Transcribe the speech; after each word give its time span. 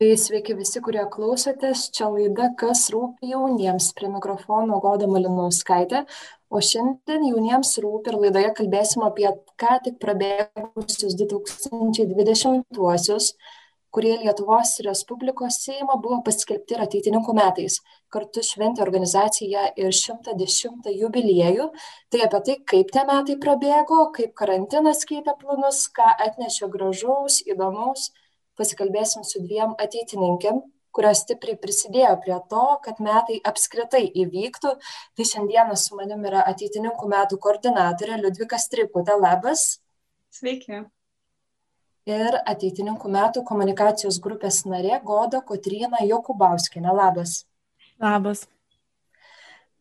Tai 0.00 0.14
sveiki 0.16 0.54
visi, 0.56 0.80
kurie 0.80 1.02
klausotės. 1.12 1.92
Čia 1.92 2.06
laida 2.08 2.46
Kas 2.60 2.86
rūpi 2.88 3.34
jauniems. 3.34 3.90
Prie 3.98 4.08
mikrofono 4.08 4.78
Goda 4.80 5.04
Malinauskaitė. 5.04 6.08
O 6.48 6.56
šiandien 6.64 7.28
jauniems 7.28 7.76
rūpi 7.84 8.08
ir 8.08 8.16
laidoje 8.22 8.48
kalbėsim 8.56 9.04
apie 9.04 9.28
ką 9.60 9.76
tik 9.84 10.00
prabėgusius 10.00 11.12
2020-uosius, 11.20 13.36
kurie 13.92 14.16
Lietuvos 14.22 14.80
Respublikos 14.86 15.60
Seimo 15.66 15.98
buvo 16.00 16.22
paskelbti 16.30 16.78
ir 16.78 16.80
ateitininkų 16.86 17.36
metais. 17.36 17.76
Kartu 18.08 18.40
šventė 18.40 18.80
organizacija 18.86 19.76
ir 19.76 19.92
110 20.00 20.88
jubiliejų. 20.94 21.68
Tai 22.08 22.24
apie 22.30 22.40
tai, 22.48 22.56
kaip 22.72 22.88
tie 22.96 23.04
metai 23.12 23.36
prabėgo, 23.44 24.08
kaip 24.16 24.32
karantinas 24.32 25.04
keitė 25.12 25.36
planus, 25.44 25.92
ką 25.92 26.08
atnešė 26.30 26.72
gražaus, 26.72 27.44
įdomaus 27.44 28.08
pasikalbėsim 28.60 29.24
su 29.26 29.42
dviem 29.42 29.74
ateitininkėm, 29.80 30.60
kurios 30.94 31.22
stipriai 31.24 31.58
prisidėjo 31.60 32.14
prie 32.24 32.36
to, 32.52 32.64
kad 32.84 33.02
metai 33.02 33.40
apskritai 33.50 34.04
įvyktų. 34.24 34.76
Tai 35.16 35.28
šiandieną 35.32 35.76
su 35.80 35.98
manim 35.98 36.24
yra 36.28 36.44
ateitininkų 36.52 37.10
metų 37.14 37.40
koordinatorė 37.42 38.20
Liudvika 38.22 38.58
Strikutė. 38.60 39.16
Labas. 39.20 39.80
Sveiki. 40.34 40.84
Ir 42.10 42.38
ateitininkų 42.48 43.10
metų 43.12 43.44
komunikacijos 43.46 44.18
grupės 44.24 44.64
narė 44.66 45.02
Goda 45.04 45.42
Kotryna 45.46 46.00
Jokubauskina. 46.08 46.94
Labas. 46.96 47.44
Labas. 48.00 48.46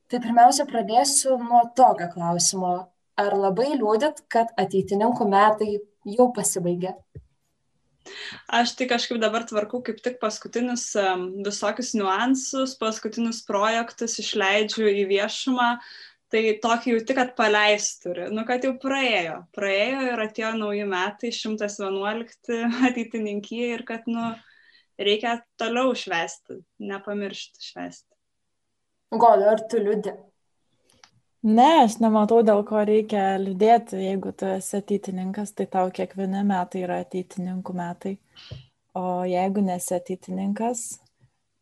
Tai 0.09 0.19
pirmiausia, 0.21 0.65
pradėsiu 0.69 1.37
nuo 1.41 1.63
tokio 1.77 2.09
klausimo. 2.13 2.73
Ar 3.19 3.35
labai 3.35 3.73
liūdit, 3.75 4.23
kad 4.31 4.51
ateitininkų 4.57 5.27
metai 5.29 5.71
jau 6.07 6.29
pasibaigė? 6.35 6.95
Aš 8.59 8.75
tai 8.79 8.89
kažkaip 8.89 9.19
dabar 9.21 9.45
tvarkau 9.49 9.81
kaip 9.85 10.01
tik 10.05 10.19
paskutinius 10.21 10.91
visokius 11.45 11.95
niuansus, 11.97 12.75
paskutinius 12.81 13.41
projektus 13.47 14.19
išleidžiu 14.23 14.89
į 14.89 15.07
viešumą. 15.13 15.71
Tai 16.29 16.41
tokį 16.61 16.91
jau 16.91 16.99
tik, 17.01 17.17
kad 17.17 17.31
paleist 17.37 18.03
turi. 18.03 18.27
Nu, 18.29 18.43
kad 18.45 18.61
jau 18.61 18.75
praėjo. 18.77 19.39
Praėjo 19.57 20.03
ir 20.11 20.21
atėjo 20.27 20.51
nauji 20.59 20.85
metai, 20.85 21.31
111 21.33 22.59
ateitininkijai 22.91 23.71
ir 23.79 23.85
kad, 23.87 24.05
nu, 24.05 24.35
reikia 25.01 25.39
toliau 25.57 25.95
švesti, 25.97 26.59
nepamiršti 26.85 27.65
švesti. 27.71 28.13
Gal, 29.17 29.45
ar 29.55 29.63
tu 29.71 29.81
liūdė? 29.81 30.13
Ne, 31.39 31.85
aš 31.85 31.93
nematau, 32.03 32.41
dėl 32.43 32.65
ko 32.67 32.81
reikia 32.83 33.37
liūdėti. 33.39 33.95
Jeigu 34.03 34.33
tu 34.35 34.47
esi 34.57 34.81
ateitininkas, 34.81 35.53
tai 35.55 35.69
tau 35.71 35.87
kiekvieni 35.95 36.41
metai 36.43 36.81
yra 36.83 36.97
ateitininkų 37.05 37.75
metai. 37.77 38.17
O 38.99 39.23
jeigu 39.23 39.63
nesi 39.63 39.93
ateitininkas, 39.95 40.99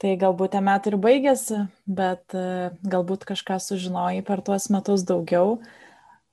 tai 0.02 0.16
galbūt 0.18 0.56
tie 0.56 0.64
metai 0.66 0.94
ir 0.94 0.98
baigėsi, 1.04 1.60
bet 1.86 2.34
e, 2.34 2.72
galbūt 2.90 3.28
kažką 3.30 3.60
sužinojai 3.62 4.26
per 4.26 4.42
tuos 4.42 4.66
metus 4.74 5.06
daugiau. 5.06 5.60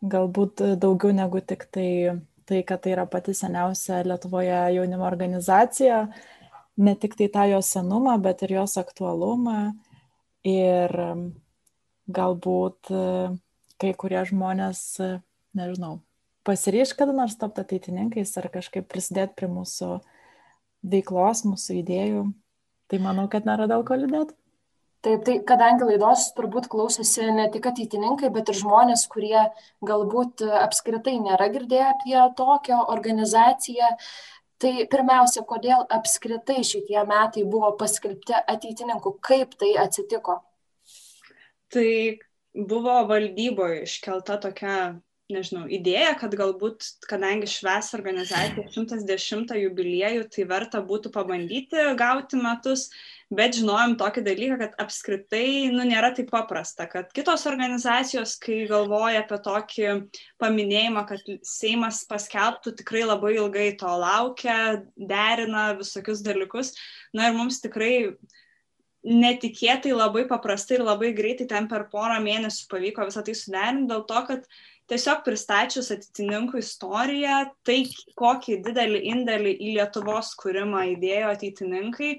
Galbūt 0.00 0.64
daugiau 0.80 1.12
negu 1.12 1.44
tik 1.44 1.68
tai, 1.68 2.16
tai 2.48 2.64
kad 2.64 2.80
tai 2.80 2.96
yra 2.96 3.04
pati 3.04 3.36
seniausia 3.36 4.00
Lietuvoje 4.08 4.56
jaunimo 4.78 5.04
organizacija. 5.04 6.06
Ne 6.80 6.96
tik 6.96 7.20
tai 7.20 7.28
tą 7.28 7.44
jos 7.52 7.76
senumą, 7.76 8.16
bet 8.24 8.40
ir 8.48 8.56
jos 8.56 8.80
aktualumą. 8.80 9.74
Ir 10.48 11.02
galbūt 12.10 12.90
e, 12.92 13.04
kai 13.80 13.92
kurie 13.98 14.20
žmonės, 14.28 14.82
e, 15.00 15.10
nežinau, 15.56 15.98
pasiryš 16.44 16.94
kada 16.98 17.16
nors 17.16 17.36
tapti 17.40 17.64
ateitininkais 17.64 18.36
ar 18.40 18.50
kažkaip 18.52 18.88
prisidėti 18.90 19.36
prie 19.38 19.50
mūsų 19.50 19.98
veiklos, 20.84 21.44
mūsų 21.48 21.80
idėjų. 21.80 22.24
Tai 22.92 23.00
manau, 23.00 23.28
kad 23.32 23.46
nėra 23.48 23.66
dėl 23.70 23.84
ko 23.88 23.96
liūdėti. 23.96 24.36
Taip, 25.04 25.20
tai 25.24 25.34
kadangi 25.44 25.84
laidos 25.84 26.30
turbūt 26.36 26.68
klausosi 26.72 27.26
ne 27.36 27.44
tik 27.52 27.66
ateitininkai, 27.68 28.30
bet 28.32 28.48
ir 28.48 28.56
žmonės, 28.56 29.02
kurie 29.12 29.42
galbūt 29.84 30.44
apskritai 30.62 31.18
nėra 31.20 31.50
girdėję 31.52 31.90
apie 31.90 32.16
tokią 32.38 32.78
organizaciją, 32.94 33.90
tai 34.64 34.86
pirmiausia, 34.88 35.44
kodėl 35.50 35.84
apskritai 35.92 36.64
šitie 36.64 37.02
metai 37.10 37.44
buvo 37.44 37.74
paskelbti 37.80 38.38
ateitininkų, 38.54 39.16
kaip 39.28 39.52
tai 39.60 39.74
atsitiko? 39.84 40.38
Tai 41.74 41.90
buvo 42.54 43.00
valdyboje 43.10 43.82
iškelta 43.84 44.38
tokia, 44.42 44.76
nežinau, 45.32 45.64
idėja, 45.72 46.12
kad 46.20 46.34
galbūt, 46.36 46.84
kadangi 47.08 47.48
šves 47.48 47.94
organizacija 47.96 48.66
110 48.70 49.54
jubiliejų, 49.56 50.26
tai 50.30 50.44
verta 50.50 50.82
būtų 50.84 51.10
pabandyti 51.14 51.80
gauti 51.98 52.38
metus, 52.38 52.90
bet 53.34 53.56
žinojom 53.56 53.96
tokį 53.98 54.22
dalyką, 54.26 54.58
kad 54.60 54.76
apskritai, 54.84 55.72
nu, 55.72 55.86
nėra 55.88 56.12
taip 56.14 56.28
paprasta, 56.30 56.86
kad 56.90 57.10
kitos 57.16 57.46
organizacijos, 57.50 58.36
kai 58.42 58.60
galvoja 58.70 59.24
apie 59.24 59.40
tokį 59.48 59.90
paminėjimą, 60.44 61.06
kad 61.08 61.34
Seimas 61.48 62.04
paskelbtų, 62.10 62.76
tikrai 62.82 63.06
labai 63.08 63.34
ilgai 63.40 63.70
to 63.80 63.90
laukia, 64.04 64.84
derina 64.94 65.72
visokius 65.80 66.22
dalykus. 66.22 66.74
Na 67.16 67.30
ir 67.30 67.38
mums 67.40 67.62
tikrai 67.64 68.12
netikėtai 69.04 69.92
labai 69.92 70.24
paprastai 70.28 70.78
ir 70.78 70.84
labai 70.86 71.12
greitai 71.16 71.46
ten 71.48 71.68
per 71.68 71.86
porą 71.92 72.16
mėnesių 72.24 72.68
pavyko 72.70 73.04
visą 73.08 73.24
tai 73.24 73.34
suderinti, 73.36 73.90
dėl 73.90 74.06
to, 74.08 74.22
kad 74.28 74.46
tiesiog 74.90 75.20
pristačius 75.26 75.90
atitininkų 75.94 76.60
istoriją, 76.62 77.42
tai 77.68 77.82
kokį 78.20 78.62
didelį 78.64 79.04
indėlį 79.12 79.52
į 79.54 79.76
Lietuvos 79.78 80.32
kūrimą 80.40 80.86
įdėjo 80.94 81.32
ateitininkai, 81.34 82.10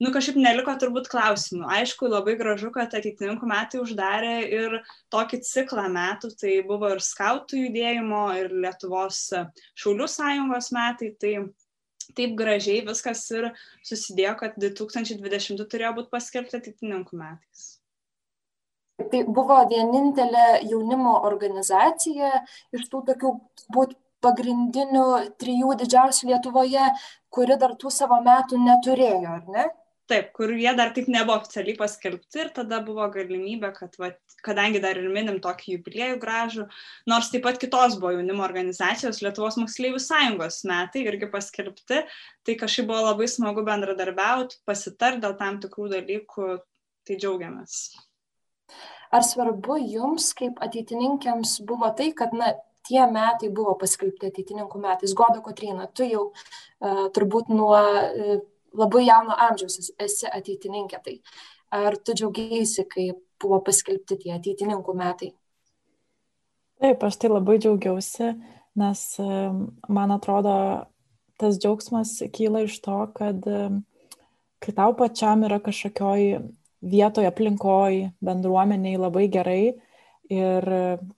nu 0.00 0.12
kažkaip 0.14 0.38
neliko 0.40 0.74
turbūt 0.80 1.10
klausimų. 1.12 1.66
Aišku, 1.78 2.10
labai 2.10 2.36
gražu, 2.40 2.70
kad 2.74 2.94
ateitininkų 2.94 3.50
metai 3.50 3.82
uždarė 3.82 4.36
ir 4.46 4.78
tokį 5.12 5.42
ciklą 5.46 5.88
metų, 5.92 6.30
tai 6.40 6.60
buvo 6.66 6.94
ir 6.94 7.02
skautų 7.04 7.66
judėjimo, 7.66 8.22
ir 8.38 8.54
Lietuvos 8.66 9.26
šaulių 9.82 10.08
sąjungos 10.14 10.70
metai, 10.78 11.10
tai 11.18 11.34
taip 12.16 12.36
gražiai 12.38 12.84
viskas 12.86 13.24
ir 13.34 13.50
susidėjo, 13.86 14.34
kad 14.42 14.56
2020 14.60 15.64
turėjo 15.72 15.92
būti 15.98 16.12
paskelbta 16.14 16.60
ateitininkų 16.60 17.20
metais. 17.20 17.66
Tai 19.00 19.20
buvo 19.32 19.56
vienintelė 19.70 20.60
jaunimo 20.68 21.16
organizacija 21.24 22.42
iš 22.76 22.88
tų 22.92 23.02
tokių 23.08 23.32
būt 23.72 23.96
pagrindinių 24.24 25.04
trijų 25.40 25.74
didžiausių 25.80 26.28
Lietuvoje, 26.30 26.88
kuri 27.32 27.56
dar 27.60 27.76
tų 27.80 27.92
savo 27.94 28.20
metų 28.24 28.60
neturėjo, 28.60 29.36
ar 29.38 29.46
ne? 29.54 29.64
Taip, 30.10 30.32
kur 30.34 30.50
jie 30.50 30.70
dar 30.74 30.90
tik 30.94 31.06
nebuvo 31.12 31.36
oficialiai 31.38 31.76
paskelbti 31.78 32.40
ir 32.42 32.48
tada 32.54 32.80
buvo 32.82 33.04
galimybė, 33.14 33.68
kad, 33.76 33.94
va, 34.00 34.08
kadangi 34.42 34.80
dar 34.82 34.98
ir 34.98 35.06
minim 35.12 35.38
tokį 35.44 35.76
jubiliejų 35.76 36.16
gražų, 36.24 36.66
nors 37.10 37.30
taip 37.30 37.44
pat 37.46 37.60
kitos 37.62 37.94
buvo 38.00 38.16
jaunimo 38.16 38.42
organizacijos, 38.42 39.22
Lietuvos 39.22 39.60
moksleivių 39.60 40.02
sąjungos 40.02 40.64
metai 40.66 41.04
irgi 41.06 41.30
paskelbti, 41.30 42.02
tai 42.42 42.58
kažkaip 42.58 42.90
buvo 42.90 43.04
labai 43.06 43.30
smagu 43.30 43.62
bendradarbiauti, 43.70 44.58
pasitart 44.66 45.22
dėl 45.22 45.38
tam 45.38 45.62
tikrų 45.62 45.92
dalykų, 45.94 46.50
tai 47.06 47.20
džiaugiamės. 47.22 47.78
Ar 49.14 49.22
svarbu 49.26 49.78
jums, 49.94 50.32
kaip 50.38 50.58
ateitininkėms, 50.66 51.60
buvo 51.70 51.94
tai, 51.94 52.10
kad, 52.18 52.34
na, 52.34 52.56
tie 52.86 53.06
metai 53.06 53.50
buvo 53.54 53.76
paskelbti 53.78 54.30
ateitininkų 54.30 54.82
metais. 54.82 55.14
Goda 55.14 55.42
Kotrina, 55.44 55.86
tu 55.94 56.06
jau 56.06 56.30
uh, 56.30 57.06
turbūt 57.14 57.50
nuo 57.54 57.76
uh, 57.78 58.40
labai 58.76 59.04
jauno 59.06 59.36
amžiaus 59.48 59.92
esi 59.98 60.28
ateitininkė. 60.30 61.00
Tai 61.04 61.16
ar 61.80 61.96
tu 61.98 62.14
džiaugiaisi, 62.16 62.86
kai 62.90 63.10
buvo 63.40 63.60
paskelbti 63.66 64.18
tie 64.24 64.34
ateitininkų 64.36 64.94
metai? 64.96 65.32
Taip, 66.80 67.02
aš 67.04 67.18
tai 67.20 67.28
labai 67.30 67.58
džiaugiausi, 67.60 68.32
nes 68.80 69.02
man 69.92 70.14
atrodo, 70.14 70.54
tas 71.40 71.58
džiaugsmas 71.60 72.16
kyla 72.32 72.64
iš 72.64 72.78
to, 72.84 73.02
kad 73.16 73.44
kai 74.60 74.74
tau 74.76 74.94
pačiam 74.96 75.44
yra 75.44 75.60
kažkokioj 75.60 76.40
vietoje, 76.80 77.28
aplinkoj, 77.28 78.10
bendruomeniai 78.24 79.00
labai 79.00 79.26
gerai 79.32 79.62
ir 80.30 80.66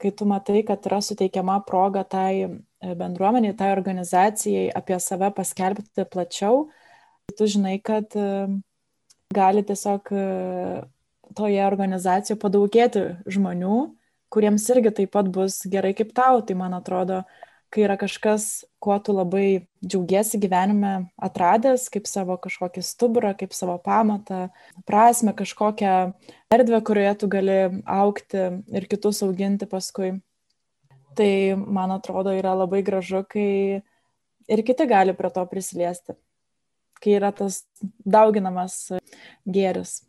kai 0.00 0.10
tu 0.16 0.26
matai, 0.26 0.62
kad 0.66 0.82
yra 0.88 1.02
suteikiama 1.04 1.60
proga 1.66 2.02
tai 2.02 2.62
bendruomeniai, 2.82 3.54
tai 3.54 3.70
organizacijai 3.76 4.70
apie 4.74 4.98
save 4.98 5.30
paskelbti 5.36 6.06
plačiau, 6.10 6.66
tu 7.36 7.48
žinai, 7.50 7.78
kad 7.84 8.14
e, 8.16 8.28
gali 9.34 9.64
tiesiog 9.66 10.12
e, 10.12 10.26
toje 11.36 11.62
organizacijoje 11.66 12.40
padaugėti 12.40 13.04
žmonių, 13.32 13.78
kuriems 14.32 14.68
irgi 14.72 14.92
taip 15.00 15.12
pat 15.16 15.30
bus 15.32 15.62
gerai 15.70 15.92
kaip 15.96 16.12
tau. 16.16 16.40
Tai 16.46 16.56
man 16.58 16.76
atrodo, 16.76 17.22
kai 17.72 17.86
yra 17.86 17.96
kažkas, 18.00 18.64
kuo 18.82 18.98
tu 19.04 19.14
labai 19.16 19.64
džiaugiesi 19.84 20.40
gyvenime 20.40 20.92
atradęs, 21.16 21.88
kaip 21.92 22.08
savo 22.10 22.36
kažkokį 22.40 22.84
stuburą, 22.84 23.32
kaip 23.38 23.56
savo 23.56 23.78
pamatą, 23.82 24.50
prasme, 24.88 25.32
kažkokią 25.36 25.94
erdvę, 26.52 26.82
kurioje 26.84 27.14
tu 27.22 27.30
gali 27.32 27.62
aukti 27.88 28.44
ir 28.72 28.88
kitus 28.90 29.22
auginti 29.24 29.68
paskui. 29.70 30.18
Tai 31.16 31.32
man 31.60 31.92
atrodo 31.92 32.32
yra 32.32 32.54
labai 32.56 32.80
gražu, 32.84 33.20
kai 33.28 33.80
ir 34.48 34.62
kiti 34.64 34.86
gali 34.88 35.12
prie 35.16 35.28
to 35.32 35.44
prisiliesti 35.48 36.16
kai 37.02 37.18
yra 37.18 37.32
tas 37.36 37.62
dauginamas 38.06 38.78
gėris. 39.44 40.00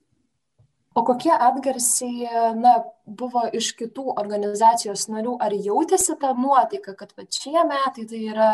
O 0.93 1.01
kokie 1.01 1.31
atgarsiai 1.33 2.27
na, 2.59 2.75
buvo 3.05 3.47
iš 3.57 3.71
kitų 3.79 4.13
organizacijos 4.21 5.07
narių? 5.09 5.39
Ar 5.41 5.55
jautėsi 5.57 6.13
ta 6.21 6.35
nuotaika, 6.37 6.93
kad 6.99 7.15
va, 7.17 7.25
šie 7.25 7.57
metai 7.65 8.05
tai 8.09 8.19
yra 8.29 8.51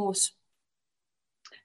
mūsų? 0.00 0.34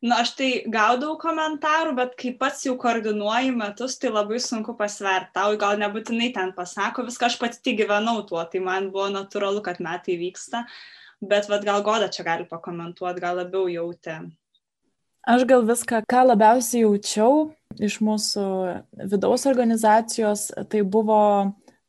Na, 0.01 0.19
aš 0.21 0.31
tai 0.37 0.49
gaudau 0.73 1.15
komentarų, 1.21 1.93
bet 1.97 2.13
kai 2.17 2.31
pats 2.37 2.63
jau 2.65 2.73
koordinuoju 2.81 3.53
metus, 3.57 3.99
tai 4.01 4.09
labai 4.09 4.39
sunku 4.41 4.73
pasverti. 4.77 5.33
Tau 5.37 5.57
gal 5.61 5.77
nebūtinai 5.81 6.31
ten 6.37 6.53
pasako, 6.57 7.05
viską 7.05 7.27
aš 7.27 7.37
pati 7.41 7.75
gyvenau 7.77 8.23
tuo, 8.29 8.41
tai 8.49 8.61
man 8.65 8.89
buvo 8.93 9.11
natūralu, 9.13 9.61
kad 9.65 9.81
metai 9.81 10.17
vyksta. 10.21 10.63
Bet 11.21 11.49
vad 11.49 11.65
gal 11.65 11.85
Goda 11.85 12.09
čia 12.13 12.25
gali 12.25 12.47
pakomentuoti, 12.49 13.21
gal 13.21 13.37
labiau 13.41 13.69
jautė. 13.69 14.17
Aš 15.21 15.45
gal 15.45 15.61
viską, 15.61 16.01
ką 16.09 16.21
labiausiai 16.31 16.81
jaučiau 16.81 17.51
iš 17.77 17.99
mūsų 18.01 18.45
vidaus 19.11 19.45
organizacijos, 19.45 20.47
tai 20.69 20.81
buvo 20.81 21.21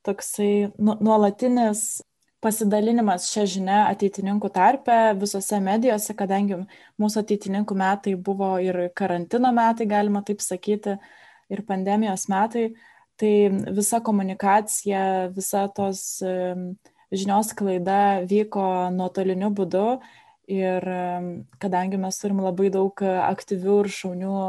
toksai 0.04 0.68
nu, 0.76 0.98
nuolatinis 1.00 2.02
pasidalinimas 2.44 3.30
šią 3.32 3.46
žinią 3.54 3.80
ateitininkų 3.86 4.50
tarpe 4.52 4.98
visose 5.16 5.62
medijose, 5.64 6.12
kadangi 6.18 6.60
mūsų 7.00 7.22
ateitininkų 7.22 7.76
metai 7.78 8.16
buvo 8.20 8.56
ir 8.60 8.88
karantino 8.98 9.52
metai, 9.54 9.86
galima 9.88 10.20
taip 10.26 10.42
sakyti, 10.44 10.98
ir 11.52 11.64
pandemijos 11.68 12.26
metai, 12.28 12.72
tai 13.16 13.34
visa 13.72 14.02
komunikacija, 14.04 15.30
visa 15.32 15.68
tos 15.72 16.20
žinios 17.12 17.52
klaida 17.56 18.26
vyko 18.28 18.90
nuotoliniu 18.92 19.52
būdu 19.54 19.86
ir 20.50 20.86
kadangi 21.62 22.00
mes 22.00 22.18
turim 22.18 22.42
labai 22.42 22.70
daug 22.74 23.02
aktyvių 23.02 23.76
ir 23.84 23.90
šaunių 23.94 24.40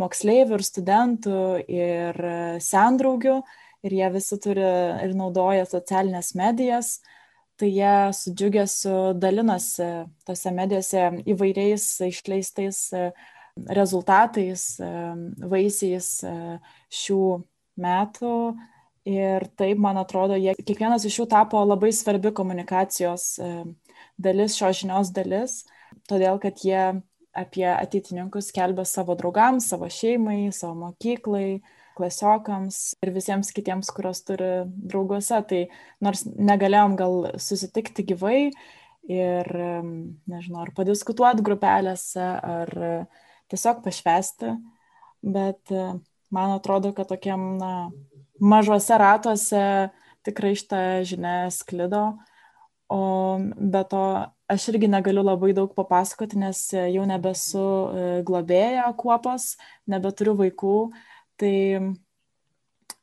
moksleivių 0.00 0.58
ir 0.58 0.64
studentų 0.66 1.40
ir 1.66 2.20
sendraugių, 2.62 3.40
ir 3.82 3.96
jie 3.98 4.12
visi 4.14 4.38
turi 4.40 4.68
ir 5.06 5.16
naudoja 5.18 5.66
socialinės 5.68 6.32
medijas, 6.38 6.96
tai 7.62 7.70
jie 7.70 8.12
su 8.16 8.32
džiugesiu 8.34 9.12
dalinosi 9.18 9.88
tose 10.26 10.50
medijose 10.54 11.04
įvairiais 11.30 11.84
išleistais 12.08 12.80
e, 12.96 13.06
rezultatais, 13.78 14.64
e, 14.80 14.90
vaisiais 15.52 16.08
e, 16.26 16.34
šių 17.02 17.22
metų. 17.82 18.36
Ir 19.12 19.48
taip, 19.58 19.80
man 19.82 19.98
atrodo, 19.98 20.36
jie, 20.38 20.54
kiekvienas 20.62 21.02
iš 21.08 21.16
jų 21.20 21.24
tapo 21.30 21.58
labai 21.66 21.90
svarbi 21.90 22.30
komunikacijos 22.30 23.32
dalis, 24.20 24.56
šios 24.58 24.82
žinios 24.82 25.12
dalis, 25.14 25.62
todėl 26.10 26.40
kad 26.42 26.60
jie 26.64 27.02
apie 27.32 27.68
ateitininkus 27.68 28.50
kelbė 28.52 28.84
savo 28.88 29.16
draugams, 29.16 29.70
savo 29.72 29.88
šeimai, 29.88 30.52
savo 30.52 30.74
mokyklai, 30.82 31.62
klasiokams 31.96 32.78
ir 33.04 33.12
visiems 33.12 33.52
kitiems, 33.56 33.90
kurios 33.92 34.22
turi 34.26 34.64
drauguose. 34.68 35.40
Tai 35.48 35.62
nors 36.04 36.24
negalėjom 36.26 36.96
gal 37.00 37.18
susitikti 37.40 38.04
gyvai 38.12 38.38
ir, 39.08 39.50
nežinau, 40.30 40.62
ar 40.64 40.72
padiskutuoti 40.76 41.44
grupelėse, 41.44 42.22
ar 42.22 42.72
tiesiog 43.52 43.82
pašvesti, 43.84 44.54
bet 45.22 45.72
e, 45.72 45.88
man 46.32 46.54
atrodo, 46.56 46.92
kad 46.96 47.10
tokiam 47.10 47.56
na, 47.60 47.72
mažuose 48.40 48.96
ratuose 48.98 49.64
tikrai 50.26 50.54
šitą 50.58 50.82
žinią 51.08 51.36
sklido. 51.52 52.04
O 52.92 53.00
be 53.56 53.80
to, 53.88 54.02
aš 54.52 54.68
irgi 54.72 54.90
negaliu 54.92 55.24
labai 55.24 55.54
daug 55.56 55.72
papasakoti, 55.72 56.36
nes 56.42 56.66
jau 56.74 57.06
nebesu 57.08 57.62
e, 57.64 58.04
globėja 58.26 58.90
kuopos, 59.00 59.54
nebeturiu 59.88 60.34
vaikų, 60.36 60.76
Tai 61.42 61.54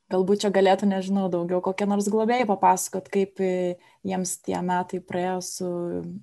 galbūt 0.09 0.45
čia 0.45 0.51
galėtų, 0.55 0.87
nežinau, 0.89 1.25
daugiau 1.33 1.59
kokie 1.65 1.87
nors 1.89 2.07
globėjai 2.11 2.47
papasakot, 2.47 3.09
kaip 3.11 3.41
jiems 4.07 4.37
tie 4.45 4.55
metai 4.63 5.01
praėjo 5.03 5.41
su 5.43 5.71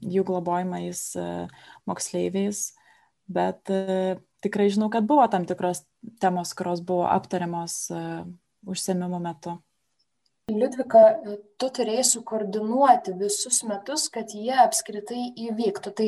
jų 0.00 0.24
globojimais 0.26 1.02
e, 1.20 1.26
moksleiviais. 1.84 2.70
Bet 3.28 3.68
e, 3.74 4.16
tikrai 4.46 4.70
žinau, 4.72 4.88
kad 4.92 5.04
buvo 5.04 5.26
tam 5.28 5.44
tikros 5.44 5.84
temos, 6.22 6.54
kurios 6.56 6.80
buvo 6.80 7.04
aptariamos 7.10 7.78
e, 7.92 8.02
užsiemimo 8.64 9.20
metu. 9.22 9.58
Liudvika, 10.46 11.00
tu 11.58 11.68
turėjai 11.74 12.04
sukoordinuoti 12.06 13.16
visus 13.18 13.64
metus, 13.66 14.04
kad 14.14 14.30
jie 14.30 14.54
apskritai 14.62 15.32
įvyktų. 15.42 15.90
Tai 15.98 16.06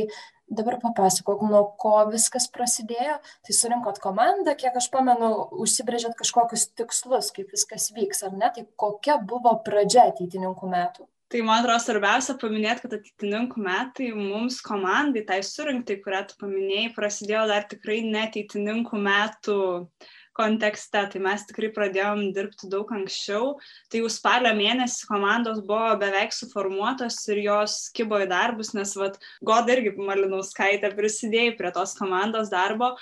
dabar 0.60 0.76
papasakok, 0.84 1.40
nuo 1.50 1.64
ko 1.82 1.96
viskas 2.12 2.46
prasidėjo. 2.54 3.16
Tai 3.18 3.56
surinkot 3.56 3.98
komandą, 4.04 4.54
kiek 4.60 4.78
aš 4.78 4.86
pamenu, 4.92 5.32
užsibrėžėt 5.64 6.14
kažkokius 6.20 6.68
tikslus, 6.78 7.32
kaip 7.34 7.50
viskas 7.50 7.88
vyks, 7.96 8.22
ar 8.28 8.36
ne? 8.38 8.52
Tai 8.54 8.62
kokia 8.78 9.16
buvo 9.18 9.56
pradžia 9.66 10.06
ateitininkų 10.12 10.70
metų? 10.70 11.08
Tai 11.34 11.40
man 11.42 11.64
atrodo 11.64 11.80
svarbiausia 11.82 12.36
paminėti, 12.38 12.84
kad 12.84 12.94
ateitininkų 13.00 13.64
metai 13.66 14.12
mums 14.14 14.60
komandai, 14.64 15.26
tai 15.26 15.40
surinktai, 15.42 15.98
kurią 16.04 16.22
tu 16.30 16.38
paminėjai, 16.44 16.94
prasidėjo 16.94 17.42
dar 17.50 17.66
tikrai 17.74 17.98
neteitininkų 18.06 19.02
metų 19.02 19.58
uh, 19.66 20.14
kontekste, 20.38 21.02
tai 21.12 21.20
mes 21.22 21.44
tikrai 21.48 21.70
pradėjom 21.74 22.28
dirbti 22.36 22.70
daug 22.70 22.90
anksčiau. 22.94 23.56
Tai 23.90 24.02
jau 24.02 24.10
spalio 24.12 24.52
mėnesį 24.56 25.08
komandos 25.10 25.60
buvo 25.66 25.96
beveik 26.00 26.34
suformuotos 26.34 27.18
ir 27.32 27.42
jos 27.48 27.78
kibo 27.94 28.20
į 28.22 28.28
darbus, 28.30 28.74
nes 28.78 28.94
vad 28.98 29.18
God 29.44 29.70
irgi 29.74 29.96
Malinauskaitė 29.98 30.92
prisidėjo 30.96 31.56
prie 31.58 31.72
tos 31.74 31.96
komandos 31.98 32.52
darbo. 32.54 32.94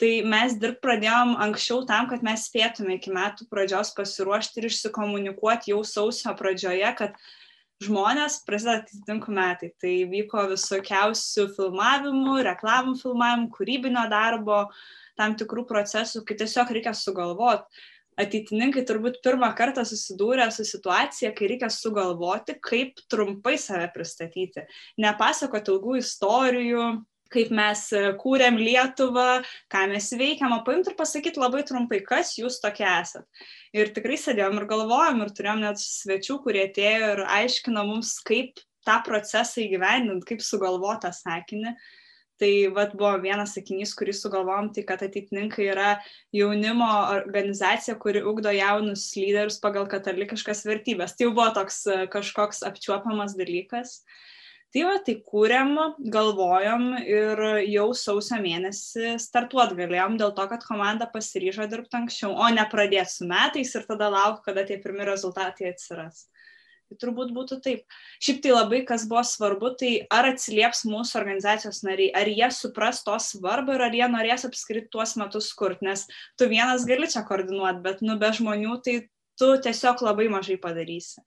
Tai 0.00 0.10
mes 0.26 0.56
dirbti 0.58 0.82
pradėjom 0.82 1.36
anksčiau 1.44 1.84
tam, 1.88 2.08
kad 2.10 2.24
mes 2.26 2.48
spėtume 2.48 2.96
iki 2.96 3.12
metų 3.14 3.46
pradžios 3.52 3.92
pasiruošti 3.96 4.60
ir 4.60 4.68
išsikomunikuoti 4.70 5.72
jau 5.72 5.82
sausio 5.86 6.32
pradžioje, 6.38 6.88
kad 6.98 7.20
žmonės 7.82 8.40
prasideda 8.46 8.82
atitinkų 8.82 9.36
metai. 9.36 9.70
Tai 9.80 9.92
vyko 10.10 10.48
visokiausių 10.54 11.46
filmavimų, 11.54 12.40
reklamų 12.48 12.96
filmavimų, 12.98 13.48
kūrybinio 13.54 14.08
darbo, 14.10 14.64
uh, 14.66 14.90
tam 15.18 15.36
tikrų 15.38 15.66
procesų, 15.68 16.24
kai 16.28 16.38
tiesiog 16.40 16.72
reikia 16.76 16.94
sugalvoti. 16.96 17.82
Ateitininkai 18.20 18.82
turbūt 18.84 19.22
pirmą 19.24 19.48
kartą 19.56 19.86
susidūrė 19.88 20.50
su 20.52 20.66
situacija, 20.68 21.30
kai 21.36 21.48
reikia 21.54 21.70
sugalvoti, 21.72 22.58
kaip 22.60 23.00
trumpai 23.10 23.54
save 23.60 23.86
pristatyti. 23.94 24.66
Nepasakoti 25.00 25.72
ilgų 25.72 25.96
istorijų, 26.02 26.84
kaip 27.32 27.52
mes 27.56 27.86
kūrėm 28.20 28.58
Lietuvą, 28.60 29.40
ką 29.72 29.86
mes 29.94 30.10
veikiam, 30.18 30.52
o 30.52 30.60
paimti 30.66 30.92
ir 30.92 30.98
pasakyti 30.98 31.40
labai 31.40 31.62
trumpai, 31.68 32.02
kas 32.04 32.34
jūs 32.36 32.60
tokie 32.60 32.84
esat. 32.88 33.24
Ir 33.72 33.94
tikrai 33.96 34.18
sėdėjom 34.20 34.60
ir 34.60 34.68
galvojom 34.68 35.24
ir 35.24 35.32
turėjom 35.32 35.64
net 35.64 35.80
svečių, 35.80 36.38
kurie 36.44 36.66
atėjo 36.68 37.14
ir 37.16 37.24
aiškino 37.40 37.86
mums, 37.88 38.18
kaip 38.28 38.60
tą 38.86 38.98
procesą 39.06 39.62
įgyvendinti, 39.64 40.34
kaip 40.34 40.44
sugalvoti 40.44 41.06
tą 41.06 41.14
sakinį. 41.16 41.76
Tai 42.40 42.50
vat, 42.74 42.94
buvo 42.98 43.12
vienas 43.22 43.52
sakinys, 43.54 43.92
kurį 43.98 44.14
sugalvom, 44.16 44.72
tai 44.74 44.82
kad 44.88 45.02
ateitininkai 45.04 45.66
yra 45.68 45.90
jaunimo 46.34 46.88
organizacija, 47.12 47.94
kuri 48.00 48.24
ugdo 48.26 48.50
jaunus 48.56 49.04
lyderius 49.18 49.60
pagal 49.62 49.86
katalikiškas 49.90 50.64
vertybės. 50.66 51.14
Tai 51.14 51.28
jau 51.28 51.34
buvo 51.36 51.50
toks 51.58 51.82
e, 51.86 51.98
kažkoks 52.12 52.64
apčiuopiamas 52.66 53.36
dalykas. 53.38 54.00
Tai 54.72 54.86
va, 54.88 54.96
tai 55.04 55.18
kūrėm, 55.20 55.74
galvojom 56.14 56.86
ir 57.04 57.42
jau 57.68 57.90
sausio 57.92 58.38
mėnesį 58.40 59.18
startuot 59.20 59.74
galėjom 59.76 60.16
dėl 60.22 60.32
to, 60.38 60.46
kad 60.48 60.64
komanda 60.64 61.10
pasiryžo 61.12 61.68
dirbti 61.68 61.98
anksčiau, 61.98 62.32
o 62.32 62.48
ne 62.48 62.64
pradėti 62.72 63.18
su 63.18 63.28
metais 63.28 63.74
ir 63.76 63.84
tada 63.90 64.08
laukti, 64.14 64.46
kada 64.48 64.64
tie 64.64 64.80
pirmi 64.80 65.04
rezultatai 65.04 65.74
atsiras. 65.74 66.24
Tai 66.92 66.98
turbūt 67.00 67.32
būtų 67.32 67.58
taip. 67.64 67.84
Šiaip 68.22 68.42
tai 68.44 68.52
labai, 68.52 68.82
kas 68.88 69.06
buvo 69.08 69.22
svarbu, 69.24 69.72
tai 69.80 69.92
ar 70.12 70.28
atsilieps 70.32 70.84
mūsų 70.88 71.18
organizacijos 71.20 71.80
nariai, 71.86 72.12
ar 72.12 72.28
jie 72.28 72.50
supras 72.52 73.02
to 73.06 73.16
svarbą 73.16 73.78
ir 73.78 73.86
ar 73.86 73.96
jie 73.96 74.08
norės 74.12 74.44
apskritai 74.48 74.90
tuos 74.92 75.16
metus 75.16 75.52
kurti, 75.56 75.86
nes 75.88 76.04
tu 76.36 76.48
vienas 76.50 76.84
gali 76.88 77.08
čia 77.08 77.24
koordinuoti, 77.28 77.82
bet 77.84 78.04
nu 78.04 78.18
be 78.20 78.32
žmonių 78.36 78.78
tai 78.84 78.98
tu 79.40 79.50
tiesiog 79.64 80.04
labai 80.04 80.28
mažai 80.32 80.58
padarysi. 80.60 81.22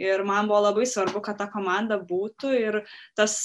Ir 0.00 0.24
man 0.26 0.48
buvo 0.50 0.64
labai 0.66 0.88
svarbu, 0.90 1.22
kad 1.22 1.38
ta 1.38 1.46
komanda 1.52 2.00
būtų 2.02 2.54
ir 2.58 2.80
tas 3.14 3.38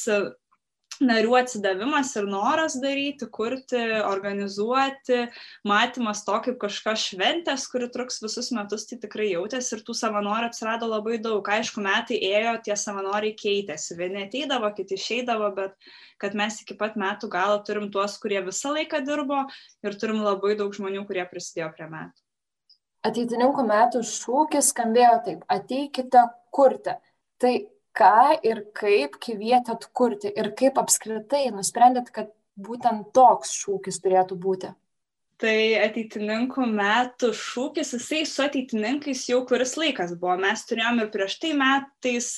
narių 1.04 1.36
atsidavimas 1.40 2.12
ir 2.20 2.28
noras 2.30 2.76
daryti, 2.82 3.28
kurti, 3.32 3.80
organizuoti, 4.04 5.22
matymas 5.68 6.24
to 6.28 6.36
kaip 6.46 6.60
kažkas 6.62 7.06
šventės, 7.12 7.68
kuri 7.72 7.90
truks 7.94 8.20
visus 8.24 8.52
metus, 8.56 8.86
tai 8.90 9.00
tikrai 9.02 9.30
jautėsi 9.32 9.76
ir 9.78 9.84
tų 9.88 9.96
savanorių 9.98 10.50
atsirado 10.50 10.90
labai 10.90 11.18
daug. 11.24 11.44
Aišku, 11.44 11.84
metai 11.86 12.20
ėjo, 12.30 12.58
tie 12.68 12.78
savanoriai 12.80 13.36
keitėsi. 13.40 13.98
Vieni 14.00 14.26
ateidavo, 14.28 14.72
kiti 14.76 15.00
išeidavo, 15.00 15.52
bet 15.58 15.92
kad 16.20 16.36
mes 16.38 16.62
iki 16.64 16.78
pat 16.80 17.00
metų 17.00 17.32
galo 17.32 17.60
turim 17.66 17.90
tuos, 17.94 18.18
kurie 18.22 18.42
visą 18.46 18.74
laiką 18.76 19.04
dirbo 19.08 19.46
ir 19.86 20.00
turim 20.00 20.24
labai 20.26 20.56
daug 20.60 20.76
žmonių, 20.76 21.06
kurie 21.08 21.26
prisidėjo 21.30 21.72
prie 21.78 21.88
metų. 21.92 22.26
Ateitininkų 23.08 23.64
metų 23.64 24.02
šūkis 24.04 24.74
skambėjo 24.74 25.18
taip- 25.26 25.44
ateikite 25.58 26.26
kurti. 26.52 26.98
Tai 27.40 27.54
ką 28.00 28.40
ir 28.48 28.64
kaip 28.78 29.18
kvietėt 29.24 29.90
kurti 29.96 30.32
ir 30.32 30.54
kaip 30.60 30.80
apskritai 30.82 31.50
nusprendėt, 31.56 32.14
kad 32.16 32.32
būtent 32.60 33.12
toks 33.16 33.54
šūkis 33.62 34.00
turėtų 34.04 34.38
būti? 34.40 34.72
Tai 35.40 35.56
ateitininkų 35.86 36.66
metų 36.68 37.30
šūkis, 37.40 37.94
jisai 37.96 38.26
su 38.28 38.42
ateitininkais 38.44 39.22
jau 39.30 39.40
kuris 39.48 39.78
laikas 39.80 40.12
buvo. 40.20 40.34
Mes 40.42 40.66
turėjome 40.68 41.06
ir 41.06 41.14
prieš 41.14 41.38
tai 41.40 41.54
metais 41.56 42.34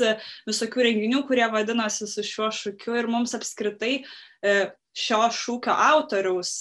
visokių 0.45 0.85
renginių, 0.85 1.23
kurie 1.25 1.47
vadinosi 1.49 2.05
su 2.11 2.21
šiuo 2.25 2.51
šūkiu 2.53 2.99
ir 2.99 3.09
mums 3.09 3.33
apskritai 3.33 3.95
e, 3.97 4.53
šio 4.93 5.23
šūkio 5.33 5.73
autoriaus 5.73 6.53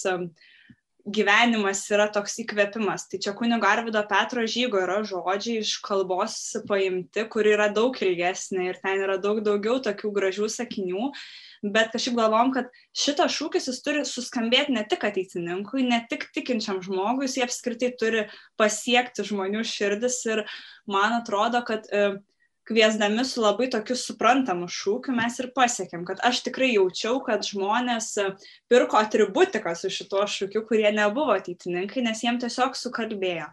gyvenimas 1.05 1.83
yra 1.93 2.07
toks 2.13 2.37
įkvėpimas. 2.43 3.07
Tai 3.09 3.19
čia 3.23 3.33
kunigo 3.37 3.67
Arvido 3.67 4.01
Petro 4.09 4.43
žygo 4.49 4.81
yra 4.81 4.99
žodžiai 5.07 5.61
iš 5.63 5.77
kalbos 5.85 6.37
paimti, 6.69 7.25
kur 7.31 7.47
yra 7.47 7.69
daug 7.73 7.97
ilgesnė 7.97 8.67
ir 8.69 8.81
ten 8.83 9.01
yra 9.05 9.17
daug 9.21 9.41
daugiau 9.45 9.79
tokių 9.83 10.11
gražių 10.17 10.49
sakinių. 10.51 11.11
Bet 11.61 11.91
kažkaip 11.93 12.15
galvom, 12.17 12.49
kad 12.55 12.71
šitas 12.97 13.35
šūkis 13.35 13.69
jis 13.69 13.81
turi 13.85 14.01
suskambėti 14.09 14.73
ne 14.73 14.81
tik 14.89 15.03
ateitininkui, 15.05 15.83
ne 15.85 15.99
tik 16.09 16.25
tikinčiam 16.33 16.81
žmogui, 16.81 17.27
jis 17.29 17.37
apskritai 17.45 17.91
turi 18.01 18.25
pasiekti 18.57 19.25
žmonių 19.29 19.61
širdis 19.67 20.17
ir 20.25 20.41
man 20.89 21.19
atrodo, 21.19 21.61
kad 21.67 21.85
e, 21.93 22.17
kviesdami 22.67 23.25
su 23.25 23.41
labai 23.41 23.67
tokiu 23.73 23.95
suprantamu 23.97 24.67
šūkiu 24.69 25.15
mes 25.17 25.39
ir 25.41 25.49
pasiekėm, 25.55 26.05
kad 26.07 26.21
aš 26.27 26.43
tikrai 26.45 26.71
jaučiau, 26.75 27.19
kad 27.25 27.45
žmonės 27.47 28.13
e, 28.21 28.27
pirko 28.71 28.99
atributiką 29.01 29.73
su 29.77 29.91
šituo 29.93 30.27
šūkiu, 30.29 30.63
kurie 30.69 30.89
nebuvo 30.95 31.35
ateitininkai, 31.37 32.05
nes 32.05 32.21
jiem 32.23 32.39
tiesiog 32.41 32.77
sukalbėjo. 32.77 33.49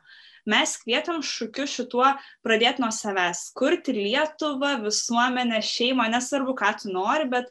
Mes 0.48 0.76
kvietam 0.80 1.20
šūkiu 1.24 1.66
šituo 1.68 2.06
pradėti 2.46 2.80
nuo 2.84 2.92
savęs, 2.94 3.50
kurti 3.56 3.92
Lietuvą, 3.96 4.78
visuomenę, 4.84 5.60
šeimą, 5.64 6.08
nesvarbu, 6.14 6.54
ką 6.56 6.70
tu 6.82 6.92
nori, 6.94 7.28
bet 7.28 7.50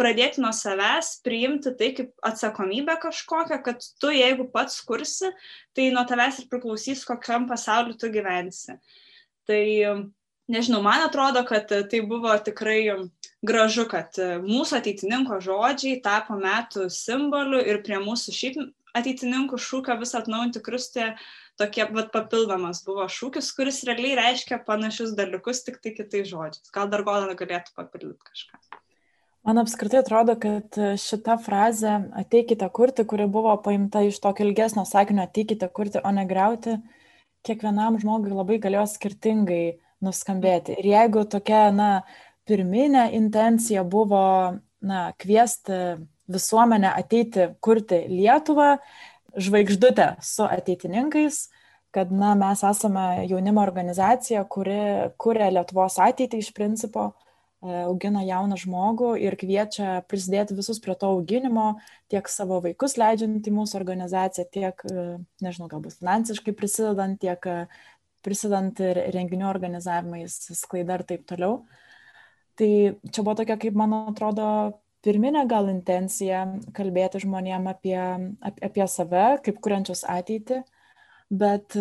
pradėti 0.00 0.40
nuo 0.40 0.52
savęs, 0.56 1.18
priimti 1.24 1.74
tai 1.76 1.90
kaip 1.96 2.14
atsakomybę 2.24 2.96
kažkokią, 3.02 3.60
kad 3.66 3.84
tu 4.00 4.12
jeigu 4.14 4.48
pats 4.54 4.80
kursi, 4.88 5.28
tai 5.76 5.90
nuo 5.92 6.06
tavęs 6.08 6.40
ir 6.40 6.48
priklausys, 6.52 7.04
kokiam 7.08 7.44
pasauliu 7.50 7.98
tu 8.00 8.08
gyvensi. 8.12 8.78
Tai 9.48 9.62
nežinau, 10.50 10.82
man 10.84 11.06
atrodo, 11.06 11.44
kad 11.48 11.70
tai 11.70 12.00
buvo 12.06 12.32
tikrai 12.44 13.10
gražu, 13.46 13.86
kad 13.90 14.18
mūsų 14.42 14.78
ateitininko 14.80 15.40
žodžiai 15.42 16.00
tapo 16.04 16.38
metų 16.38 16.88
simboliu 16.92 17.62
ir 17.62 17.82
prie 17.86 17.98
mūsų 18.02 18.34
šiaip 18.36 18.62
ateitininkų 18.96 19.58
šūkio 19.60 19.96
visą 20.00 20.20
atnaujinti 20.20 20.60
kristė 20.64 21.12
tokie 21.60 21.84
vat, 21.92 22.10
papildomas 22.12 22.82
buvo 22.86 23.06
šūkis, 23.08 23.50
kuris 23.56 23.82
realiai 23.88 24.16
reiškia 24.18 24.60
panašius 24.66 25.14
dalykus, 25.16 25.64
tik 25.66 25.80
tai 25.82 25.94
kitais 25.96 26.28
žodžiais. 26.28 26.72
Gal 26.74 26.90
dar 26.92 27.04
Golana 27.06 27.36
galėtų 27.38 27.74
papildyti 27.76 28.20
kažką. 28.30 28.80
Man 29.42 29.58
apskritai 29.58 29.98
atrodo, 30.04 30.36
kad 30.38 30.76
šita 31.02 31.34
frazė 31.42 31.96
ateikite 32.20 32.68
kurti, 32.70 33.02
kuri 33.08 33.26
buvo 33.26 33.56
paimta 33.64 34.04
iš 34.06 34.20
tokio 34.22 34.46
ilgesnio 34.46 34.84
sakinio 34.86 35.24
ateikite 35.26 35.66
kurti, 35.74 35.98
o 35.98 36.12
ne 36.14 36.22
greuti, 36.30 36.76
kiekvienam 37.42 37.98
žmogui 37.98 38.30
labai 38.30 38.60
galėjo 38.62 38.84
skirtingai 38.92 39.64
nuskambėti. 40.02 40.76
Ir 40.80 40.90
jeigu 40.92 41.24
tokia, 41.30 41.68
na, 41.74 41.90
pirminė 42.48 43.08
intencija 43.16 43.84
buvo, 43.86 44.24
na, 44.82 45.06
kviesti 45.22 45.78
visuomenę 46.32 46.92
ateiti 46.98 47.52
kurti 47.60 48.04
Lietuvą, 48.10 48.76
žvaigždutę 49.36 50.16
su 50.20 50.44
ateitininkais, 50.44 51.46
kad, 51.92 52.12
na, 52.12 52.34
mes 52.38 52.62
esame 52.64 53.26
jaunimo 53.28 53.62
organizacija, 53.62 54.44
kuri 54.48 55.10
kuria 55.20 55.50
Lietuvos 55.52 55.98
ateitį 56.00 56.40
iš 56.40 56.50
principo, 56.56 57.10
e, 57.62 57.82
augina 57.84 58.24
jauną 58.24 58.58
žmogų 58.60 59.14
ir 59.20 59.36
kviečia 59.40 60.00
prisidėti 60.08 60.56
visus 60.56 60.80
prie 60.84 60.96
to 60.98 61.12
auginimo, 61.16 61.74
tiek 62.12 62.28
savo 62.32 62.60
vaikus 62.64 62.96
leidžiant 63.00 63.48
į 63.48 63.54
mūsų 63.58 63.78
organizaciją, 63.80 64.48
tiek, 64.52 64.84
e, 64.88 65.06
nežinau, 65.44 65.68
galbūt 65.72 65.98
finansiškai 66.00 66.56
prisidedant, 66.56 67.20
tiek 67.20 67.48
prisidant 68.24 68.78
ir 68.82 69.00
renginių 69.14 69.48
organizavimais, 69.50 70.38
sklaida 70.58 70.98
ir 70.98 71.06
taip 71.08 71.26
toliau. 71.28 71.62
Tai 72.58 72.70
čia 73.08 73.24
buvo 73.24 73.36
tokia, 73.38 73.56
kaip 73.60 73.76
man 73.78 73.94
atrodo, 74.12 74.46
pirminė 75.02 75.46
gal 75.50 75.70
intencija 75.72 76.44
kalbėti 76.76 77.22
žmonėm 77.24 77.66
apie, 77.70 77.98
apie, 77.98 78.62
apie 78.68 78.86
save, 78.90 79.26
kaip 79.46 79.58
kuriančius 79.64 80.04
ateitį, 80.08 80.62
bet 81.32 81.76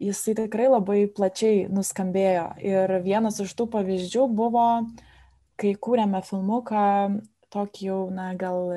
jisai 0.00 0.36
tikrai 0.38 0.70
labai 0.70 1.02
plačiai 1.12 1.66
nuskambėjo. 1.72 2.46
Ir 2.64 2.96
vienas 3.04 3.40
iš 3.44 3.52
tų 3.58 3.68
pavyzdžių 3.74 4.28
buvo, 4.32 4.68
kai 5.60 5.74
kūrėme 5.76 6.22
filmuką, 6.24 6.86
tokį 7.52 7.90
jau, 7.90 8.00
na, 8.14 8.30
gal 8.38 8.72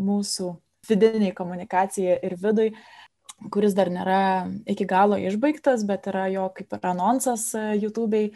mūsų 0.00 0.50
vidiniai 0.88 1.34
komunikacijai 1.36 2.18
ir 2.26 2.34
vidui, 2.40 2.72
kuris 3.50 3.74
dar 3.74 3.90
nėra 3.92 4.48
iki 4.68 4.86
galo 4.88 5.18
išbaigtas, 5.18 5.86
bet 5.88 6.06
yra 6.10 6.26
jo 6.32 6.48
kaip 6.56 6.74
ir 6.76 6.90
anonsas 6.92 7.48
e, 7.56 7.64
YouTube'ai. 7.82 8.26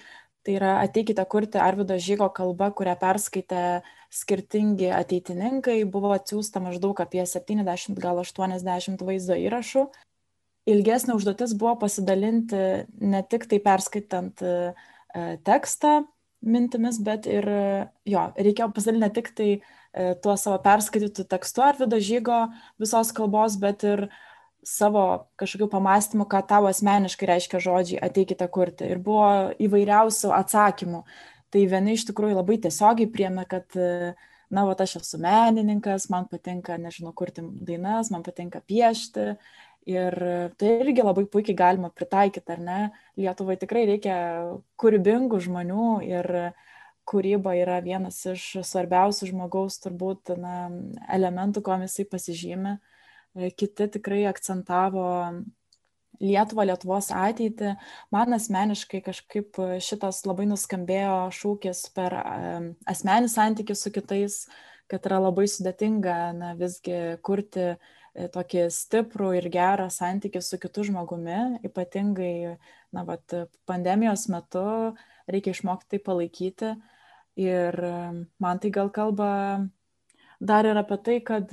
Tai 0.46 0.54
yra 0.54 0.72
ateikite 0.78 1.25
kurti 1.26 1.58
Arvido 1.58 1.96
Žygo 1.98 2.28
kalbą, 2.34 2.68
kurią 2.78 2.92
perskaitė 3.00 3.62
skirtingi 4.14 4.92
ateitininkai. 4.94 5.80
Buvo 5.90 6.12
atsiųsta 6.14 6.62
maždaug 6.62 7.00
apie 7.02 7.25
70, 7.26 7.98
gal 7.98 8.20
80 8.22 9.02
vaizdo 9.08 9.38
įrašų. 9.42 9.88
Ilgesnė 10.70 11.16
užduotis 11.18 11.54
buvo 11.58 11.75
pasidalinti 11.82 12.60
ne 13.02 13.22
tik 13.26 13.48
tai 13.50 13.58
perskaitant 13.62 14.42
e, 14.46 14.54
tekstą 15.46 16.04
mintimis, 16.46 17.00
bet 17.02 17.26
ir 17.26 17.46
jo, 18.06 18.22
reikėjo 18.38 18.70
pasidalinti 18.75 19.02
ne 19.02 19.12
tik 19.18 19.32
tai 19.34 19.50
e, 19.56 19.60
tuo 20.22 20.38
savo 20.38 20.60
perskaitytų 20.62 21.26
tekstu 21.26 21.66
Arvido 21.66 21.98
Žygo 21.98 22.44
visos 22.82 23.10
kalbos, 23.16 23.58
bet 23.58 23.82
ir 23.88 24.06
uh, 24.06 24.22
savo 24.66 25.04
kažkokių 25.38 25.68
pamastymų, 25.70 26.26
ką 26.30 26.42
tau 26.50 26.66
asmeniškai 26.66 27.28
reiškia 27.30 27.62
žodžiai 27.62 28.02
ateikite 28.02 28.49
kurti. 28.50 28.88
Ir 28.90 28.99
buvo 29.02 29.52
įvairiausių 29.62 30.32
atsakymų. 30.35 31.04
Tai 31.54 31.62
vieni 31.70 31.94
iš 31.94 32.08
tikrųjų 32.08 32.40
labai 32.40 32.58
tiesiogiai 32.64 33.06
priemė, 33.12 33.46
kad, 33.49 33.76
na, 33.76 34.64
va, 34.66 34.75
aš 34.82 34.96
esu 35.00 35.20
menininkas, 35.23 36.08
man 36.11 36.26
patinka, 36.30 36.80
nežinau, 36.82 37.14
kurti 37.16 37.44
dainas, 37.68 38.11
man 38.11 38.26
patinka 38.26 38.61
piešti. 38.66 39.37
Ir 39.87 40.16
tai 40.58 40.70
irgi 40.82 41.04
labai 41.06 41.28
puikiai 41.30 41.54
galima 41.54 41.92
pritaikyti, 41.94 42.56
ar 42.56 42.62
ne? 42.66 42.78
Lietuvai 43.23 43.54
tikrai 43.61 43.85
reikia 43.87 44.16
kūrybingų 44.82 45.38
žmonių 45.44 45.92
ir 46.08 46.30
kūryba 47.06 47.54
yra 47.54 47.78
vienas 47.85 48.18
iš 48.26 48.49
svarbiausių 48.66 49.30
žmogaus 49.30 49.78
turbūt 49.85 50.35
na, 50.42 50.56
elementų, 51.06 51.62
kuo 51.62 51.78
jisai 51.85 52.08
pasižymė. 52.11 52.75
Uh, 52.80 52.96
kiti 53.57 53.88
tikrai 53.97 54.25
akcentavo 54.31 55.07
Lietuvą, 56.21 56.64
Lietuvos 56.64 57.11
ateitį. 57.12 57.75
Man 58.14 58.33
asmeniškai 58.37 59.02
kažkaip 59.05 59.59
šitas 59.85 60.23
labai 60.28 60.47
nuskambėjo 60.49 61.26
šūkis 61.37 61.83
per 61.97 62.16
asmenį 62.88 63.28
santykių 63.33 63.76
su 63.76 63.93
kitais, 63.93 64.38
kad 64.88 65.05
yra 65.09 65.21
labai 65.26 65.47
sudėtinga 65.50 66.16
na, 66.38 66.55
visgi 66.57 67.19
kurti 67.26 67.66
e, 67.69 67.76
tokį 68.33 68.69
stiprų 68.73 69.33
ir 69.40 69.49
gerą 69.52 69.88
santykį 69.93 70.43
su 70.45 70.61
kitu 70.62 70.87
žmogumi, 70.88 71.61
ypatingai 71.66 72.57
na, 72.95 73.05
vat, 73.05 73.35
pandemijos 73.69 74.28
metu 74.33 74.95
reikia 75.28 75.52
išmokti 75.57 75.97
tai 75.97 76.05
palaikyti. 76.07 76.76
Ir 77.37 77.76
man 78.40 78.61
tai 78.62 78.71
gal 78.73 78.88
kalba 78.88 79.28
dar 80.40 80.64
ir 80.64 80.78
apie 80.81 80.97
tai, 81.05 81.19
kad 81.21 81.50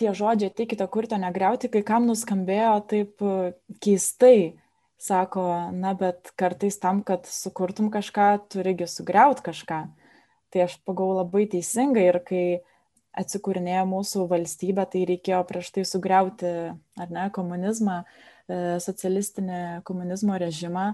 tie 0.00 0.14
žodžiai 0.16 0.50
ateikite 0.50 0.86
kurti, 0.90 1.18
negriauti, 1.20 1.70
kai 1.72 1.84
kam 1.86 2.08
nuskambėjo 2.08 2.74
taip 2.90 3.22
e, 3.22 3.52
keistai. 3.84 4.56
Sako, 5.00 5.42
na, 5.72 5.94
bet 5.96 6.28
kartais 6.36 6.76
tam, 6.76 6.98
kad 7.00 7.24
sukurtum 7.24 7.86
kažką, 7.88 8.26
turigi 8.52 8.84
sugriauti 8.84 9.46
kažką. 9.46 9.78
Tai 10.52 10.64
aš 10.66 10.74
pagau 10.84 11.14
labai 11.16 11.46
teisingai 11.48 12.02
ir 12.10 12.18
kai 12.26 12.42
atsikūrinėjo 13.20 13.86
mūsų 13.90 14.26
valstybė, 14.30 14.84
tai 14.92 15.06
reikėjo 15.08 15.40
prieš 15.48 15.70
tai 15.74 15.86
sugriauti, 15.88 16.50
ar 17.00 17.14
ne, 17.16 17.24
komunizmą, 17.34 18.02
e, 18.04 18.60
socialistinį 18.84 19.62
komunizmo 19.88 20.36
režimą, 20.42 20.86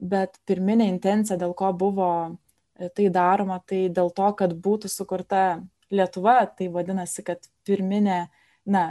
bet 0.00 0.40
pirminė 0.48 0.90
intencija, 0.90 1.38
dėl 1.40 1.54
ko 1.56 1.70
buvo 1.76 2.10
e, 2.26 2.90
tai 2.90 3.08
daroma, 3.14 3.60
tai 3.62 3.86
dėl 3.88 4.10
to, 4.16 4.28
kad 4.42 4.58
būtų 4.66 4.90
sukurta 4.92 5.46
Lietuva, 5.94 6.40
tai 6.58 6.70
vadinasi, 6.72 7.22
kad 7.26 7.46
pirminė, 7.66 8.26
na, 8.66 8.86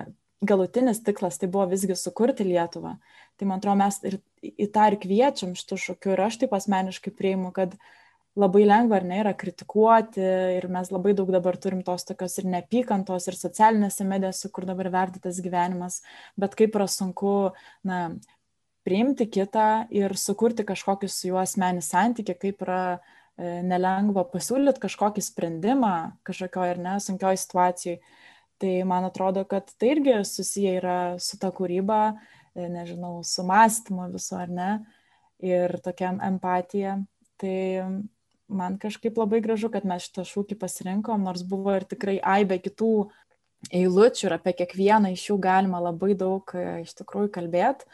galutinis 0.45 1.01
tikslas 1.03 1.39
tai 1.41 1.49
buvo 1.51 1.65
visgi 1.71 1.95
sukurti 1.97 2.45
Lietuvą. 2.47 2.95
Tai 3.35 3.49
man 3.49 3.59
atrodo, 3.59 3.77
mes 3.81 3.99
ir 4.07 4.17
į 4.45 4.69
tą 4.73 4.89
ir 4.91 4.97
kviečiam 5.01 5.55
šitų 5.57 5.79
šokių 5.87 6.13
ir 6.13 6.23
aš 6.27 6.39
taip 6.43 6.55
asmeniškai 6.55 7.13
prieimu, 7.15 7.51
kad 7.55 7.75
labai 8.35 8.65
lengva 8.67 8.99
ar 8.99 9.07
ne 9.07 9.19
yra 9.23 9.31
kritikuoti 9.35 10.23
ir 10.57 10.67
mes 10.71 10.91
labai 10.91 11.13
daug 11.15 11.31
dabar 11.31 11.55
turim 11.59 11.81
tos 11.87 12.03
tokios 12.07 12.35
ir 12.41 12.49
neapykantos 12.51 13.29
ir 13.31 13.37
socialinėse 13.39 14.07
medijose, 14.07 14.51
kur 14.51 14.67
dabar 14.67 14.91
verdytas 14.91 15.39
gyvenimas, 15.43 16.01
bet 16.39 16.55
kaip 16.59 16.75
yra 16.75 16.87
sunku, 16.91 17.35
na, 17.87 18.01
priimti 18.85 19.27
kitą 19.31 19.87
ir 19.95 20.13
sukurti 20.19 20.65
kažkokį 20.67 21.09
su 21.09 21.31
juo 21.31 21.39
asmenį 21.41 21.81
santykį, 21.83 22.35
kaip 22.43 22.65
yra 22.67 22.81
nelengva 23.37 24.23
pasiūlyti 24.31 24.79
kažkokį 24.85 25.23
sprendimą 25.23 25.95
kažkokioj 26.27 26.75
ar 26.75 26.79
ne 26.79 26.95
sunkioj 27.03 27.35
situacijai. 27.41 27.99
Tai 28.57 28.71
man 28.87 29.03
atrodo, 29.03 29.43
kad 29.43 29.67
tai 29.75 29.91
irgi 29.97 30.13
susiję 30.23 30.77
yra 30.79 30.99
su 31.19 31.35
ta 31.41 31.49
kūryba, 31.51 32.15
e, 32.55 32.69
nežinau, 32.71 33.19
su 33.27 33.43
mąstymu 33.43 34.07
visu 34.13 34.37
ar 34.39 34.51
ne, 34.51 34.69
ir 35.43 35.75
tokiam 35.83 36.21
empatija. 36.23 37.01
Tai 37.35 37.57
man 38.47 38.77
kažkaip 38.79 39.17
labai 39.19 39.41
gražu, 39.43 39.67
kad 39.73 39.83
mes 39.83 40.07
šitą 40.07 40.23
šūkį 40.29 40.55
pasirinkom, 40.61 41.27
nors 41.27 41.43
buvo 41.43 41.75
ir 41.75 41.83
tikrai 41.83 42.21
aibė 42.23 42.61
kitų 42.63 42.93
eilučių 43.75 44.27
ir 44.29 44.37
apie 44.37 44.53
kiekvieną 44.61 45.11
iš 45.11 45.29
jų 45.31 45.39
galima 45.43 45.81
labai 45.83 46.13
daug 46.15 46.55
e, 46.55 46.85
iš 46.85 46.95
tikrųjų 47.01 47.33
kalbėti. 47.35 47.89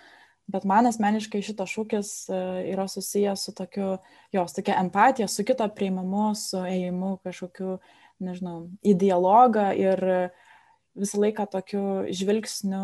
Bet 0.51 0.65
man 0.67 0.89
asmeniškai 0.89 1.43
šitas 1.45 1.69
šūkis 1.71 2.10
e, 2.33 2.39
yra 2.74 2.88
susijęs 2.89 3.45
su 3.48 3.53
tokiu, 3.55 3.95
jos 4.33 4.55
tokia 4.57 4.79
empatija, 4.81 5.29
su 5.31 5.45
kito 5.48 5.67
prieimamu, 5.75 6.31
su 6.36 6.63
ėjimu 6.65 7.15
kažkokiu, 7.25 7.77
nežinau, 8.21 8.65
į 8.86 8.95
dialogą 9.01 9.69
ir 9.77 10.03
visą 10.98 11.21
laiką 11.21 11.48
tokiu 11.51 11.86
žvilgsniu 12.12 12.83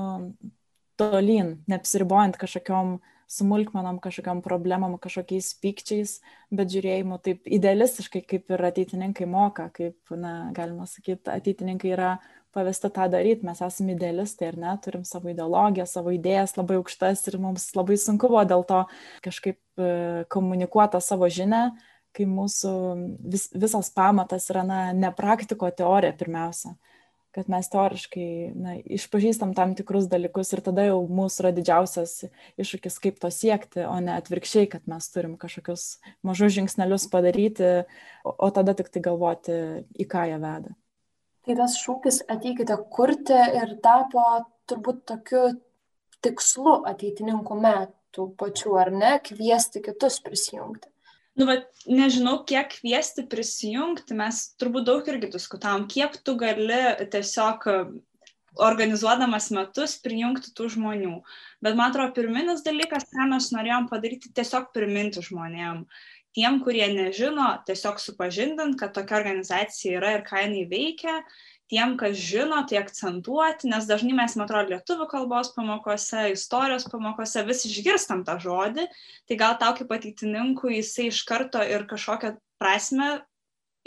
tolyn, 0.97 1.57
neapsiribojant 1.69 2.39
kažkokiam 2.41 2.95
uh, 2.95 3.16
smulkmenom, 3.27 3.99
kažkokiam 4.03 4.41
problemom, 4.43 4.95
kažkokiais 5.03 5.51
pykčiais, 5.61 6.17
bet 6.53 6.71
žiūrėjimu 6.71 7.19
taip 7.23 7.47
idealistiškai, 7.57 8.23
kaip 8.27 8.53
ir 8.55 8.63
ateitininkai 8.69 9.27
moka, 9.29 9.67
kaip, 9.75 9.97
na, 10.15 10.49
galima 10.55 10.87
sakyti, 10.87 11.27
ateitininkai 11.33 11.91
yra 11.91 12.15
pavesta 12.55 12.89
tą 12.93 13.09
daryti, 13.11 13.45
mes 13.45 13.59
esame 13.61 13.93
idealistai 13.93 14.51
ir 14.51 14.57
ne, 14.63 14.71
turim 14.81 15.03
savo 15.05 15.29
ideologiją, 15.33 15.85
savo 15.89 16.15
idėjas 16.15 16.55
labai 16.57 16.79
aukštas 16.79 17.27
ir 17.29 17.37
mums 17.43 17.69
labai 17.77 17.99
sunku 18.01 18.31
buvo 18.31 18.41
dėl 18.47 18.65
to 18.67 18.81
kažkaip 19.27 19.59
e, 19.77 19.91
komunikuota 20.33 21.03
savo 21.03 21.29
žinę, 21.29 21.67
kai 22.17 22.25
mūsų 22.25 22.73
vis, 23.29 23.49
visas 23.53 23.91
pamatas 23.93 24.47
yra, 24.53 24.63
na, 24.65 24.79
ne 24.95 25.11
praktiko 25.13 25.69
teorija 25.69 26.15
pirmiausia 26.17 26.73
kad 27.37 27.49
mes 27.53 27.67
teoriškai 27.69 28.29
na, 28.57 28.71
išpažįstam 28.97 29.51
tam 29.57 29.75
tikrus 29.77 30.07
dalykus 30.09 30.49
ir 30.55 30.63
tada 30.65 30.87
jau 30.87 31.03
mūsų 31.05 31.43
yra 31.43 31.51
didžiausias 31.53 32.15
iššūkis, 32.57 32.97
kaip 33.03 33.19
to 33.21 33.29
siekti, 33.33 33.83
o 33.85 33.93
ne 34.01 34.15
atvirkščiai, 34.15 34.65
kad 34.71 34.89
mes 34.89 35.05
turim 35.13 35.35
kažkokius 35.37 35.85
mažus 36.25 36.55
žingsnelius 36.55 37.05
padaryti, 37.13 37.69
o, 38.25 38.33
o 38.33 38.49
tada 38.55 38.73
tik 38.79 38.89
tai 38.89 39.05
galvoti, 39.05 39.59
į 40.01 40.09
ką 40.09 40.25
jie 40.31 40.41
veda. 40.41 40.73
Tai 41.45 41.59
tas 41.61 41.77
šūkis 41.77 42.23
ateikite 42.33 42.75
kurti 42.91 43.37
ir 43.61 43.77
tapo 43.85 44.25
turbūt 44.67 45.05
tokiu 45.13 45.45
tikslu 46.25 46.79
ateitininkų 46.89 47.61
metų 47.61 48.31
pačių, 48.41 48.77
ar 48.81 48.93
ne, 48.97 49.15
kviesti 49.29 49.85
kitus 49.85 50.17
prisijungti 50.25 50.89
nu, 51.37 51.47
va, 51.49 51.57
nežinau, 51.85 52.41
kiek 52.49 52.79
kviesti 52.79 53.27
prisijungti, 53.29 54.17
mes 54.17 54.43
turbūt 54.59 54.87
daug 54.89 55.07
irgi 55.11 55.31
diskutavom, 55.37 55.87
kiek 55.91 56.17
tu 56.25 56.35
gali 56.39 56.81
tiesiog 57.13 57.67
organizuodamas 58.57 59.51
metus 59.53 59.97
prijungti 60.01 60.51
tų 60.57 60.71
žmonių. 60.75 61.15
Bet 61.63 61.77
man 61.77 61.91
atrodo, 61.91 62.15
pirminis 62.17 62.63
dalykas, 62.65 63.05
ką 63.13 63.29
mes 63.31 63.51
norėjom 63.53 63.89
padaryti, 63.91 64.33
tiesiog 64.33 64.71
priminti 64.73 65.21
žmonėm. 65.25 65.85
Tiem, 66.37 66.59
kurie 66.65 66.85
nežino, 66.93 67.49
tiesiog 67.65 68.01
supažindint, 68.01 68.77
kad 68.77 68.93
tokia 68.93 69.17
organizacija 69.21 70.01
yra 70.01 70.17
ir 70.17 70.25
ką 70.25 70.43
jinai 70.43 70.65
veikia 70.69 71.21
tiem, 71.71 71.95
kas 71.99 72.17
žino, 72.19 72.61
tai 72.69 72.79
akcentuoti, 72.81 73.69
nes 73.71 73.87
dažnai 73.89 74.15
mes, 74.17 74.35
man 74.39 74.47
atrodo, 74.47 74.75
lietuvių 74.75 75.07
kalbos 75.11 75.53
pamokose, 75.55 76.29
istorijos 76.33 76.87
pamokose 76.91 77.43
vis 77.47 77.65
išgirstam 77.69 78.23
tą 78.27 78.37
žodį, 78.43 78.87
tai 79.27 79.39
gal 79.39 79.57
tau 79.61 79.73
kaip 79.77 79.91
ateitininkui 79.97 80.77
jisai 80.79 81.09
iš 81.11 81.23
karto 81.27 81.63
ir 81.63 81.87
kažkokią 81.89 82.37
prasme 82.61 83.17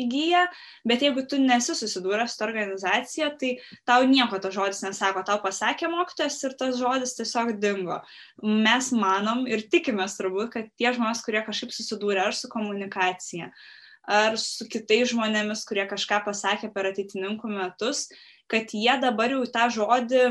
įgyja, 0.01 0.47
bet 0.89 1.05
jeigu 1.05 1.25
tu 1.29 1.39
nesi 1.41 1.75
susidūręs 1.77 2.37
su 2.37 2.45
organizacija, 2.47 3.31
tai 3.41 3.57
tau 3.89 4.07
nieko 4.09 4.41
tas 4.43 4.55
žodis 4.57 4.83
nesako, 4.85 5.25
tau 5.27 5.41
pasakė 5.43 5.91
mokytojas 5.93 6.39
ir 6.47 6.57
tas 6.61 6.79
žodis 6.81 7.17
tiesiog 7.19 7.53
dingo. 7.61 8.01
Mes 8.41 8.91
manom 8.97 9.47
ir 9.51 9.67
tikimės 9.73 10.17
turbūt, 10.21 10.53
kad 10.55 10.73
tie 10.81 10.95
žmonės, 10.97 11.25
kurie 11.27 11.45
kažkaip 11.47 11.75
susidūrė 11.77 12.29
ar 12.29 12.37
su 12.37 12.51
komunikacija, 12.53 13.51
ar 14.09 14.39
su 14.41 14.67
kitais 14.71 15.11
žmonėmis, 15.13 15.65
kurie 15.69 15.87
kažką 15.91 16.23
pasakė 16.27 16.73
per 16.75 16.91
ateitininkų 16.91 17.51
metus, 17.53 18.09
kad 18.51 18.73
jie 18.75 18.97
dabar 19.03 19.35
jau 19.37 19.45
tą 19.51 19.69
žodį 19.73 20.25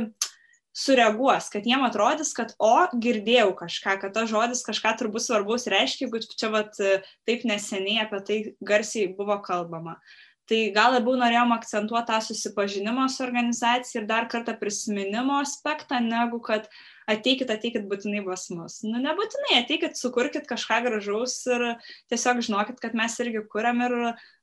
sureaguos, 0.75 1.49
kad 1.51 1.65
jiem 1.67 1.84
atrodys, 1.88 2.32
kad 2.38 2.53
o, 2.62 2.88
girdėjau 3.01 3.51
kažką, 3.58 3.97
kad 4.03 4.15
tas 4.15 4.29
žodis 4.32 4.63
kažką 4.65 4.95
turbūt 4.99 5.25
svarbaus 5.25 5.67
reiškia, 5.71 6.08
jeigu 6.08 6.21
čia 6.29 6.51
vat, 6.53 6.77
taip 7.27 7.45
neseniai 7.47 8.05
apie 8.05 8.23
tai 8.27 8.39
garsiai 8.62 9.10
buvo 9.17 9.39
kalbama. 9.43 9.97
Tai 10.49 10.60
gal 10.73 10.95
labiau 10.95 11.13
norėjom 11.19 11.51
akcentuoti 11.53 12.10
tą 12.10 12.19
susipažinimo 12.25 13.03
su 13.13 13.21
organizacija 13.21 14.01
ir 14.01 14.08
dar 14.10 14.25
kartą 14.32 14.55
prisiminimo 14.58 15.38
aspektą, 15.43 15.99
negu 16.01 16.39
kad 16.41 16.65
ateikit, 17.10 17.50
ateikit 17.54 17.88
būtinai 17.89 18.22
pas 18.26 18.45
mus. 18.54 18.80
Nu, 18.86 19.00
nebūtinai, 19.04 19.62
ateikit, 19.63 19.98
sukurkit 20.00 20.48
kažką 20.50 20.82
gražaus 20.86 21.39
ir 21.50 21.65
tiesiog 22.12 22.43
žinokit, 22.45 22.80
kad 22.84 22.98
mes 22.98 23.17
irgi 23.24 23.43
kuriam 23.52 23.82
ir 23.86 23.98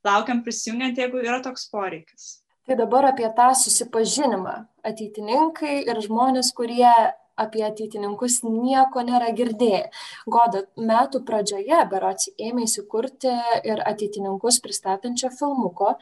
laukiam 0.06 0.42
prisijungiant, 0.46 0.98
jeigu 0.98 1.22
yra 1.24 1.40
toks 1.44 1.68
poreikis. 1.72 2.40
Tai 2.66 2.74
dabar 2.80 3.12
apie 3.12 3.28
tą 3.36 3.52
susipažinimą. 3.54 4.56
Ateitininkai 4.86 5.84
ir 5.86 6.00
žmonės, 6.02 6.50
kurie 6.56 6.90
apie 7.36 7.64
ateitininkus 7.66 8.40
nieko 8.44 9.02
nėra 9.06 9.32
girdėję. 9.36 9.82
Goda 10.26 10.64
metų 10.76 11.22
pradžioje 11.28 11.82
berots 11.90 12.30
ėmėsi 12.48 12.86
kurti 12.90 13.32
ir 13.68 13.82
ateitininkus 13.84 14.60
pristatančio 14.64 15.30
filmuko, 15.36 15.96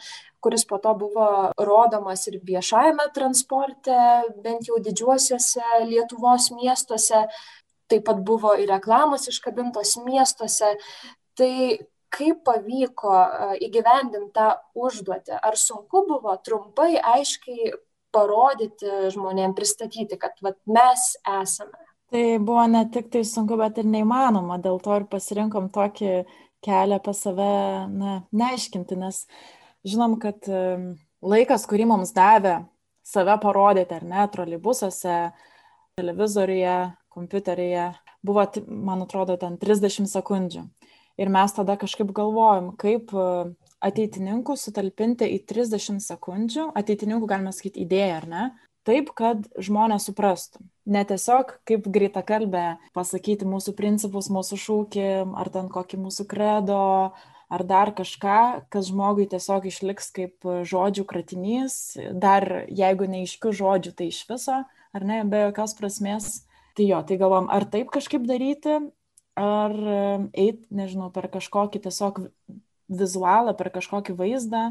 kuris 0.45 0.67
po 0.69 0.79
to 0.83 0.95
buvo 1.01 1.29
rodomas 1.71 2.27
ir 2.31 2.39
viešajame 2.45 3.09
transporte, 3.17 3.99
bent 4.45 4.69
jau 4.69 4.79
didžiuosiuose 4.83 5.85
Lietuvos 5.89 6.51
miestuose. 6.55 7.27
Taip 7.91 8.07
pat 8.07 8.23
buvo 8.25 8.55
ir 8.57 8.71
reklamos 8.71 9.29
iškabintos 9.29 9.99
miestuose. 10.07 10.77
Tai 11.37 11.55
kaip 12.15 12.45
pavyko 12.47 13.15
įgyvendinti 13.67 14.33
tą 14.37 14.53
užduotį? 14.79 15.41
Ar 15.43 15.59
sunku 15.59 16.05
buvo 16.09 16.37
trumpai, 16.47 16.95
aiškiai 17.15 17.75
parodyti 18.15 19.11
žmonėm, 19.15 19.57
pristatyti, 19.59 20.19
kad 20.21 20.39
vat, 20.45 20.59
mes 20.71 21.11
esame. 21.41 21.81
Tai 22.15 22.25
buvo 22.47 22.65
ne 22.71 22.85
tik 22.95 23.11
tai 23.11 23.25
sunku, 23.27 23.57
bet 23.59 23.81
ir 23.83 23.89
neįmanoma, 23.91 24.61
dėl 24.63 24.79
to 24.83 24.95
ir 25.01 25.09
pasirinkom 25.11 25.71
tokį 25.75 26.13
kelią 26.65 27.01
pas 27.03 27.25
save, 27.27 27.51
na, 27.91 28.21
neaiškinti, 28.33 28.99
nes 29.01 29.25
žinom, 29.85 30.17
kad 30.23 30.47
laikas, 31.25 31.67
kurį 31.69 31.89
mums 31.91 32.15
davė 32.17 32.61
save 33.05 33.37
parodyti, 33.43 33.99
ar 33.99 34.07
ne, 34.09 34.25
trolibusuose, 34.33 35.19
televizoriuje, 35.99 36.77
kompiuteryje, 37.15 37.89
buvo, 38.25 38.47
man 38.67 39.05
atrodo, 39.05 39.37
ten 39.41 39.59
30 39.61 40.09
sekundžių. 40.11 40.65
Ir 41.21 41.31
mes 41.31 41.53
tada 41.55 41.77
kažkaip 41.79 42.11
galvojom, 42.15 42.73
kaip 42.81 43.13
ateitininkų 43.85 44.57
sutalpinti 44.59 45.29
į 45.37 45.43
30 45.47 46.03
sekundžių, 46.03 46.71
ateitininkų 46.75 47.29
galima 47.31 47.53
sakyti 47.55 47.85
idėją, 47.85 48.15
ar 48.23 48.31
ne? 48.31 48.47
Taip, 48.85 49.15
kad 49.17 49.47
žmonės 49.57 50.11
suprastų. 50.11 50.61
Ne 50.85 51.01
tiesiog 51.09 51.55
kaip 51.65 51.87
greita 51.89 52.21
kalbė 52.27 52.75
pasakyti 52.97 53.47
mūsų 53.49 53.73
principus, 53.79 54.29
mūsų 54.33 54.59
šūkį, 54.61 55.07
ar 55.41 55.49
ten 55.55 55.71
kokį 55.73 56.03
mūsų 56.03 56.27
kredo, 56.29 56.83
ar 57.49 57.65
dar 57.65 57.95
kažką, 57.97 58.67
kas 58.73 58.91
žmogui 58.91 59.25
tiesiog 59.31 59.71
išliks 59.71 60.11
kaip 60.17 60.51
žodžių 60.69 61.07
kratinys, 61.09 61.79
dar 62.13 62.67
jeigu 62.69 63.09
neiškių 63.09 63.55
žodžių, 63.57 63.95
tai 63.97 64.11
iš 64.13 64.21
viso, 64.29 64.59
ar 64.69 65.09
ne, 65.09 65.23
be 65.25 65.47
jokios 65.47 65.77
prasmės. 65.79 66.29
Tai 66.75 66.89
jo, 66.91 67.01
tai 67.07 67.17
galvom, 67.21 67.49
ar 67.55 67.65
taip 67.71 67.93
kažkaip 67.95 68.27
daryti, 68.27 68.81
ar 69.39 69.75
eit, 70.33 70.63
nežinau, 70.71 71.11
per 71.15 71.29
kažkokį 71.33 71.83
tiesiog 71.87 72.21
vizualą, 72.89 73.55
per 73.59 73.71
kažkokį 73.75 74.15
vaizdą, 74.19 74.69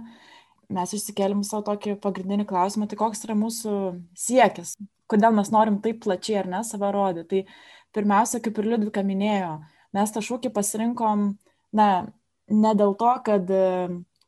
mes 0.73 0.95
išsikėlėm 0.95 1.43
savo 1.45 1.65
tokį 1.67 1.97
pagrindinį 2.03 2.47
klausimą, 2.49 2.87
tai 2.87 2.97
koks 2.99 3.25
yra 3.27 3.35
mūsų 3.37 3.75
siekis, 4.17 4.75
kodėl 5.11 5.35
mes 5.35 5.51
norim 5.53 5.79
taip 5.83 6.01
plačiai 6.05 6.41
ar 6.43 6.49
ne 6.49 6.63
save 6.67 6.91
rodyti. 6.95 7.43
Tai 7.43 7.99
pirmiausia, 7.99 8.41
kaip 8.43 8.57
ir 8.57 8.71
Liudvika 8.71 9.03
minėjo, 9.05 9.57
mes 9.93 10.13
tą 10.13 10.23
šūkį 10.25 10.53
pasirinkom, 10.55 11.27
na, 11.75 11.89
ne 12.49 12.73
dėl 12.79 12.95
to, 12.97 13.11
kad 13.25 13.51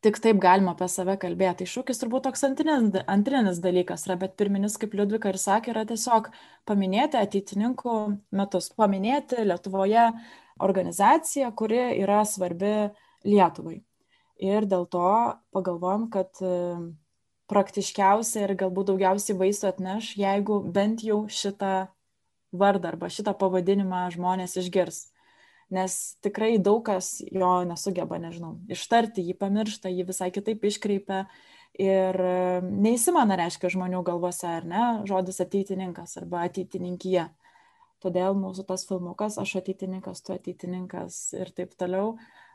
tik 0.05 0.19
taip 0.21 0.37
galima 0.41 0.75
apie 0.75 0.87
save 0.91 1.15
kalbėti. 1.21 1.63
Tai 1.63 1.71
šūkis 1.71 2.01
turbūt 2.01 2.27
toks 2.27 2.45
antrinis, 2.45 3.01
antrinis 3.09 3.61
dalykas 3.63 4.05
yra, 4.07 4.19
bet 4.21 4.35
pirminis, 4.39 4.77
kaip 4.81 4.93
Liudvika 4.97 5.31
ir 5.33 5.39
sakė, 5.41 5.73
yra 5.73 5.85
tiesiog 5.89 6.29
paminėti 6.69 7.17
ateitininkų 7.19 7.95
metus, 8.37 8.69
paminėti 8.77 9.45
Lietuvoje 9.47 10.11
organizaciją, 10.65 11.49
kuri 11.57 11.81
yra 12.03 12.21
svarbi 12.29 12.75
Lietuvai. 13.25 13.81
Ir 14.45 14.67
dėl 14.67 14.85
to 14.91 15.09
pagalvojom, 15.55 16.09
kad 16.11 16.43
e, 16.43 16.53
praktiškiausia 17.51 18.45
ir 18.45 18.55
galbūt 18.59 18.91
daugiausiai 18.91 19.37
vaisių 19.39 19.69
atneš, 19.71 20.13
jeigu 20.19 20.59
bent 20.75 21.03
jau 21.07 21.23
šitą 21.31 21.87
vardą 22.55 22.91
arba 22.93 23.09
šitą 23.11 23.35
pavadinimą 23.39 24.05
žmonės 24.15 24.57
išgirs. 24.59 25.05
Nes 25.73 26.15
tikrai 26.21 26.59
daug 26.61 26.83
kas 26.85 27.17
jo 27.25 27.51
nesugeba, 27.65 28.19
nežinau, 28.21 28.53
ištarti, 28.69 29.23
jį 29.25 29.33
pamiršta, 29.39 29.89
jį 29.89 30.05
visai 30.11 30.29
kitaip 30.33 30.61
iškreipia 30.69 31.23
Ir 31.75 32.15
e, 32.15 32.61
neįsimena 32.63 33.35
reiškia 33.35 33.69
žmonių 33.73 33.99
galvose, 34.07 34.47
ar 34.47 34.67
ne, 34.67 34.83
žodis 35.09 35.41
ateitininkas 35.43 36.15
arba 36.21 36.45
ateitininkija. 36.47 37.27
Todėl 38.03 38.37
mūsų 38.39 38.63
tas 38.69 38.85
filmukas, 38.87 39.35
aš 39.41 39.57
ateitininkas, 39.59 40.21
tu 40.23 40.35
ateitininkas 40.35 41.17
ir 41.35 41.51
taip 41.55 41.73
toliau, 41.79 42.13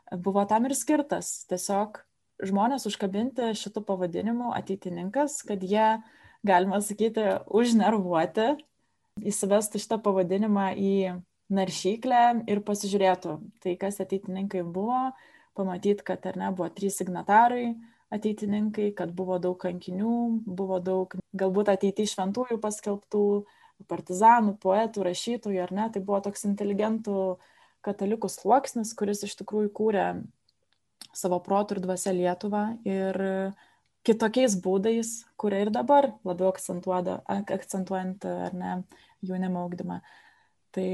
buvo 0.09 0.45
tam 0.49 0.65
ir 0.65 0.73
skirtas. 0.77 1.43
Tiesiog 1.51 2.01
žmonės 2.49 2.87
užkabinti 2.89 3.51
šitų 3.59 3.83
pavadinimų 3.85 4.55
ateitininkas, 4.57 5.41
kad 5.45 5.61
jie, 5.61 5.99
galima 6.47 6.81
sakyti, 6.81 7.27
užnervuoti, 7.45 8.55
įsivestų 9.21 9.83
šitą 9.83 10.01
pavadinimą 10.01 10.71
į 10.81 10.95
naršyklę 11.51 12.23
ir 12.51 12.61
pasižiūrėtų, 12.67 13.37
tai 13.63 13.75
kas 13.79 13.99
ateitininkai 14.03 14.63
buvo, 14.63 15.11
pamatyti, 15.57 16.05
kad 16.07 16.25
ar 16.29 16.37
ne 16.39 16.51
buvo 16.55 16.69
trys 16.73 16.99
signatarai, 17.01 17.73
ateitininkai, 18.11 18.91
kad 18.95 19.11
buvo 19.15 19.37
daug 19.39 19.57
kankinių, 19.59 20.43
buvo 20.45 20.79
daug 20.83 21.15
galbūt 21.37 21.71
ateity 21.73 22.07
šventųjų 22.11 22.59
paskelbtų, 22.63 23.25
partizanų, 23.89 24.57
poetų, 24.61 25.05
rašytojų, 25.07 25.61
ar 25.63 25.73
ne, 25.73 25.87
tai 25.93 26.03
buvo 26.05 26.19
toks 26.23 26.45
inteligentų 26.49 27.17
katalikų 27.85 28.29
sluoksnis, 28.29 28.93
kuris 28.97 29.23
iš 29.25 29.35
tikrųjų 29.39 29.71
kūrė 29.73 30.05
savo 31.17 31.39
protų 31.43 31.77
ir 31.77 31.83
dvasia 31.85 32.13
Lietuvą 32.15 32.63
ir 32.87 33.17
kitokiais 34.07 34.55
būdais, 34.61 35.13
kurie 35.39 35.63
ir 35.65 35.71
dabar 35.73 36.11
labiau 36.27 36.51
akcentuojant, 36.51 38.25
ar 38.25 38.53
ne, 38.57 38.75
jaunimo 39.25 39.65
augdymą. 39.65 40.01
Tai 40.71 40.89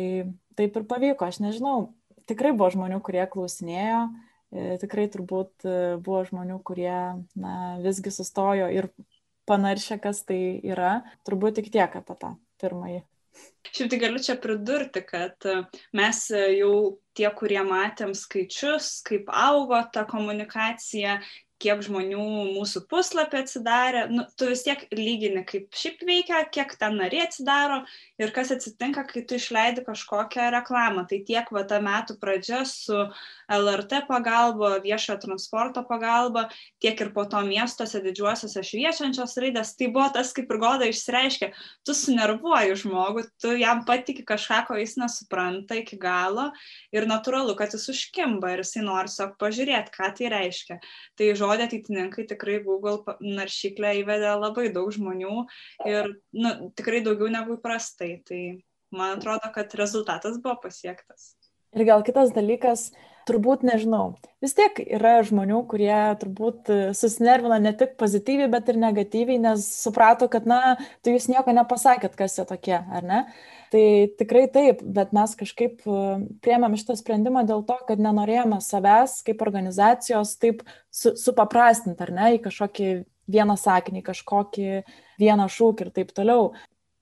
taip 0.57 0.79
ir 0.79 0.87
pavyko, 0.89 1.27
aš 1.27 1.41
nežinau, 1.43 1.91
tikrai 2.29 2.53
buvo 2.55 2.71
žmonių, 2.73 3.01
kurie 3.05 3.25
klausinėjo, 3.29 4.07
E, 4.47 4.77
tikrai 4.79 5.09
turbūt 5.11 5.67
e, 5.67 5.75
buvo 6.03 6.23
žmonių, 6.27 6.61
kurie 6.67 6.95
na, 7.35 7.53
visgi 7.83 8.13
sustojo 8.15 8.69
ir 8.71 8.89
panaršė, 9.49 9.99
kas 10.03 10.23
tai 10.27 10.39
yra. 10.63 11.01
Turbūt 11.27 11.59
tik 11.59 11.71
tiek 11.73 11.97
apie 11.99 12.15
tą 12.21 12.33
pirmąjį. 12.61 13.01
Šiaip 13.67 13.91
tai 13.91 13.99
galiu 14.01 14.21
čia 14.23 14.37
pridurti, 14.41 15.03
kad 15.05 15.43
e, 15.45 15.57
mes 15.99 16.21
jau 16.31 16.71
tie, 17.17 17.27
kurie 17.35 17.59
matėm 17.67 18.15
skaičius, 18.17 19.01
kaip 19.07 19.27
augo 19.35 19.81
ta 19.93 20.05
komunikacija, 20.07 21.19
kiek 21.61 21.81
žmonių 21.83 22.23
mūsų 22.55 22.83
puslapį 22.87 23.41
atsidarė, 23.41 24.03
nu, 24.13 24.23
tu 24.37 24.47
vis 24.51 24.63
tiek 24.63 24.85
lygini, 24.93 25.43
kaip 25.47 25.73
šiaip 25.75 26.03
veikia, 26.07 26.43
kiek 26.53 26.71
ten 26.79 26.95
nariai 27.01 27.25
atsidaro 27.25 27.81
ir 28.21 28.31
kas 28.35 28.53
atsitinka, 28.55 29.03
kai 29.09 29.25
tu 29.27 29.35
išleidi 29.35 29.83
kažkokią 29.87 30.47
reklamą. 30.55 31.03
Tai 31.09 31.19
tiek 31.27 31.49
va 31.51 31.63
ta 31.67 31.81
metų 31.83 32.15
pradžia 32.21 32.61
su 32.69 32.95
LRT 33.51 34.05
pagalba, 34.07 34.77
viešojo 34.85 35.17
transporto 35.25 35.83
pagalba, 35.89 36.47
tiek 36.83 37.03
ir 37.03 37.11
po 37.15 37.25
to 37.29 37.41
miestuose 37.47 38.01
didžiuosiuose 38.05 38.63
šviečiančios 38.69 39.35
raidės, 39.41 39.73
tai 39.75 39.91
buvo 39.91 40.07
tas, 40.15 40.31
kaip 40.37 40.51
ir 40.53 40.61
Goda 40.61 40.87
išreiškė, 40.87 41.51
tu 41.85 41.97
sunervuoji 41.97 42.79
žmogų, 42.83 43.25
tu 43.41 43.53
jam 43.59 43.83
patiki 43.87 44.25
kažką, 44.27 44.63
ko 44.69 44.79
jis 44.79 44.97
nesupranta 45.01 45.77
iki 45.81 45.99
galo 45.99 46.49
ir 46.95 47.09
natūralu, 47.09 47.57
kad 47.59 47.75
jis 47.75 47.89
užkimba 47.93 48.55
ir 48.55 48.65
jisai 48.65 48.85
nori 48.85 49.07
tiesiog 49.17 49.35
pažiūrėti, 49.41 49.93
ką 49.95 50.09
tai 50.17 50.29
reiškia. 50.33 50.77
Tai 51.17 51.29
žodį 51.47 51.67
ateitininkai 51.67 52.27
tikrai 52.29 52.59
Google 52.65 53.17
naršyklę 53.23 53.93
įvedė 54.01 54.35
labai 54.37 54.67
daug 54.75 54.91
žmonių 54.93 55.45
ir 55.87 56.11
nu, 56.35 56.53
tikrai 56.77 57.03
daugiau 57.05 57.31
negu 57.31 57.57
įprastai. 57.57 58.17
Tai 58.27 58.41
man 58.95 59.17
atrodo, 59.17 59.51
kad 59.55 59.75
rezultatas 59.79 60.39
buvo 60.43 60.57
pasiektas. 60.67 61.35
Ir 61.75 61.87
gal 61.87 62.03
kitas 62.07 62.33
dalykas, 62.35 62.89
turbūt 63.27 63.65
nežinau, 63.67 64.15
vis 64.43 64.55
tiek 64.57 64.79
yra 64.85 65.17
žmonių, 65.27 65.59
kurie 65.69 65.93
turbūt 66.21 66.71
susinervina 66.97 67.59
ne 67.61 67.73
tik 67.77 67.97
pozityviai, 67.99 68.49
bet 68.51 68.71
ir 68.71 68.79
negatyviai, 68.81 69.37
nes 69.43 69.65
suprato, 69.83 70.29
kad, 70.31 70.47
na, 70.49 70.77
tu 71.03 71.13
jūs 71.13 71.27
nieko 71.31 71.53
nepasakėt, 71.55 72.15
kas 72.19 72.39
jie 72.39 72.47
tokie, 72.49 72.77
ar 72.79 73.05
ne? 73.07 73.21
Tai 73.73 73.83
tikrai 74.15 74.45
taip, 74.51 74.79
bet 74.95 75.11
mes 75.15 75.33
kažkaip 75.35 75.83
e, 75.83 76.01
priemėm 76.43 76.77
šitą 76.79 76.95
sprendimą 76.95 77.43
dėl 77.49 77.65
to, 77.67 77.75
kad 77.89 77.99
nenorėjome 77.99 78.61
savęs 78.63 79.19
kaip 79.27 79.43
organizacijos 79.43 80.37
taip 80.39 80.63
su, 80.87 81.11
supaprastinti, 81.19 81.99
ar 82.05 82.13
ne, 82.15 82.29
į 82.37 82.43
kažkokį 82.45 82.89
vieną 83.27 83.57
sakinį, 83.59 84.05
kažkokį 84.07 84.69
vieną 85.19 85.49
šūkį 85.51 85.83
ir 85.83 85.95
taip 85.99 86.13
toliau. 86.15 86.53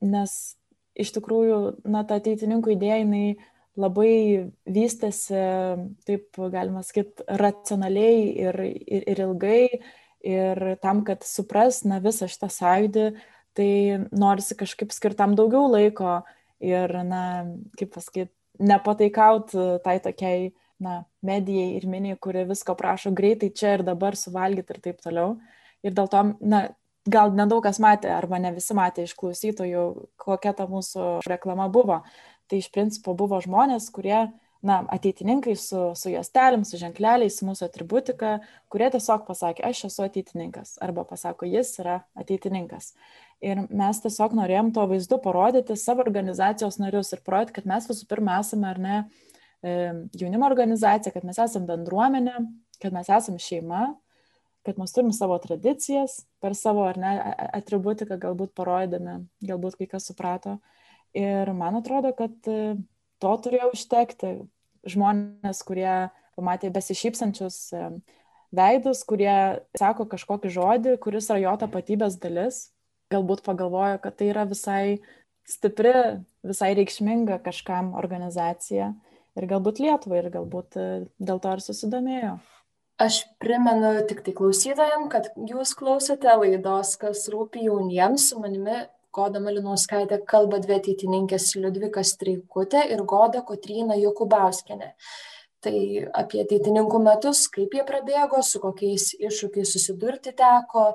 Nes 0.02 0.56
iš 0.98 1.14
tikrųjų, 1.20 1.60
na, 1.86 2.02
ta 2.08 2.18
ateitininkų 2.18 2.74
idėja, 2.74 3.04
jinai 3.04 3.28
labai 3.80 4.52
vystėsi, 4.66 5.40
taip 6.08 6.40
galima 6.52 6.84
sakyti, 6.86 7.26
racionaliai 7.42 8.26
ir, 8.48 8.60
ir, 8.64 9.08
ir 9.14 9.24
ilgai. 9.28 9.64
Ir 10.26 10.58
tam, 10.82 11.04
kad 11.06 11.22
supras, 11.22 11.84
na, 11.86 12.00
visą 12.02 12.26
šitą 12.26 12.48
sąjūdį, 12.50 13.04
tai 13.54 13.70
norisi 14.10 14.56
kažkaip 14.58 14.94
skirtam 14.96 15.36
daugiau 15.38 15.68
laiko 15.70 16.24
ir, 16.64 16.90
na, 17.06 17.46
kaip 17.78 17.92
pasakyti, 17.94 18.34
nepataikaut 18.58 19.54
tai 19.84 20.00
tokiai, 20.02 20.48
na, 20.82 21.04
medijai 21.26 21.76
ir 21.78 21.86
miniai, 21.92 22.18
kuri 22.18 22.46
visko 22.50 22.74
prašo 22.80 23.14
greitai 23.16 23.52
čia 23.54 23.76
ir 23.78 23.86
dabar 23.86 24.18
suvalgyti 24.18 24.74
ir 24.74 24.82
taip 24.88 25.04
toliau. 25.04 25.36
Ir 25.86 25.94
dėl 25.94 26.10
to, 26.10 26.24
na, 26.42 26.64
gal 27.06 27.34
nedaug 27.38 27.62
kas 27.64 27.78
matė, 27.84 28.10
arba 28.16 28.40
ne 28.42 28.52
visi 28.56 28.74
matė 28.74 29.06
iš 29.06 29.14
klausytojų, 29.20 29.86
kokia 30.18 30.56
ta 30.58 30.66
mūsų 30.70 31.20
reklama 31.30 31.68
buvo 31.70 32.02
tai 32.50 32.62
iš 32.62 32.72
principo 32.74 33.16
buvo 33.18 33.40
žmonės, 33.44 33.90
kurie, 33.94 34.28
na, 34.66 34.80
ateitininkai 34.94 35.54
su, 35.60 35.92
su 35.98 36.12
juostelėm, 36.14 36.64
su 36.66 36.80
ženkleliais, 36.82 37.38
su 37.38 37.46
mūsų 37.48 37.68
atributika, 37.68 38.38
kurie 38.74 38.90
tiesiog 38.94 39.26
pasakė, 39.28 39.66
aš 39.68 39.86
esu 39.90 40.06
ateitininkas, 40.08 40.76
arba 40.84 41.06
pasako, 41.08 41.48
jis 41.50 41.74
yra 41.84 42.00
ateitininkas. 42.18 42.94
Ir 43.46 43.66
mes 43.70 44.00
tiesiog 44.02 44.34
norėjom 44.38 44.72
tuo 44.74 44.88
vaizdu 44.90 45.20
parodyti 45.22 45.76
savo 45.78 46.02
organizacijos 46.06 46.80
narius 46.82 47.12
ir 47.14 47.22
parodyti, 47.26 47.60
kad 47.60 47.70
mes 47.70 47.90
visų 47.90 48.08
pirma 48.10 48.40
esame, 48.42 48.72
ar 48.72 48.82
ne, 48.82 48.98
e, 49.62 49.76
jaunimo 50.18 50.48
organizacija, 50.50 51.14
kad 51.14 51.28
mes 51.28 51.42
esame 51.44 51.70
bendruomenė, 51.70 52.40
kad 52.82 52.96
mes 52.96 53.12
esame 53.12 53.42
šeima, 53.44 53.90
kad 54.66 54.80
mes 54.82 54.96
turim 54.96 55.12
savo 55.14 55.38
tradicijas 55.44 56.24
per 56.42 56.56
savo 56.58 56.88
ar 56.90 56.98
ne 56.98 57.12
atributiką, 57.54 58.18
galbūt 58.22 58.56
parodydami, 58.58 59.20
galbūt 59.46 59.78
kai 59.78 59.90
kas 59.92 60.10
suprato, 60.10 60.58
Ir 61.16 61.52
man 61.56 61.80
atrodo, 61.80 62.12
kad 62.18 62.36
e, 62.52 62.76
to 63.24 63.34
turėjo 63.46 63.72
užtekti. 63.72 64.36
Žmonės, 64.86 65.64
kurie 65.66 66.12
pamatė 66.36 66.70
besišypsančius 66.76 67.60
e, 67.74 67.86
veidus, 68.56 69.04
kurie 69.08 69.64
sako 69.80 70.06
kažkokį 70.12 70.52
žodį, 70.54 70.98
kuris 71.02 71.30
yra 71.32 71.40
jo 71.42 71.54
tapatybės 71.64 72.20
dalis, 72.22 72.60
galbūt 73.14 73.46
pagalvojo, 73.46 74.02
kad 74.04 74.18
tai 74.20 74.30
yra 74.34 74.44
visai 74.50 75.00
stipri, 75.48 75.94
visai 76.46 76.74
reikšminga 76.78 77.40
kažkam 77.46 77.94
organizacija 77.98 78.92
ir 79.36 79.48
galbūt 79.50 79.82
Lietuvai 79.84 80.20
ir 80.24 80.30
galbūt 80.34 80.78
e, 80.80 80.90
dėl 81.18 81.42
to 81.42 81.56
ir 81.56 81.64
susidomėjo. 81.64 82.36
Aš 83.02 83.26
primenu 83.44 83.90
tik 84.08 84.22
tai 84.24 84.32
klausytojams, 84.36 85.10
kad 85.12 85.32
jūs 85.36 85.74
klausote 85.76 86.32
laidos, 86.40 86.94
kas 87.00 87.26
rūpi 87.32 87.66
jauniems, 87.68 88.30
su 88.30 88.40
manimi 88.40 88.86
Goda 89.16 89.40
Malinauskaitė 89.44 90.20
kalba 90.28 90.60
dvi 90.64 90.76
ateitininkės 90.80 91.54
Liudvika 91.60 92.04
Streikutė 92.04 92.84
ir 92.92 93.04
Goda 93.08 93.44
Kotryna 93.48 93.96
Jokubauskienė. 94.00 94.92
Tai 95.66 95.78
apie 96.20 96.44
ateitininkų 96.44 97.00
metus, 97.02 97.46
kaip 97.54 97.74
jie 97.74 97.86
prabėgo, 97.88 98.42
su 98.46 98.62
kokiais 98.62 99.14
iššūkiais 99.18 99.72
susidurti 99.74 100.36
teko 100.38 100.92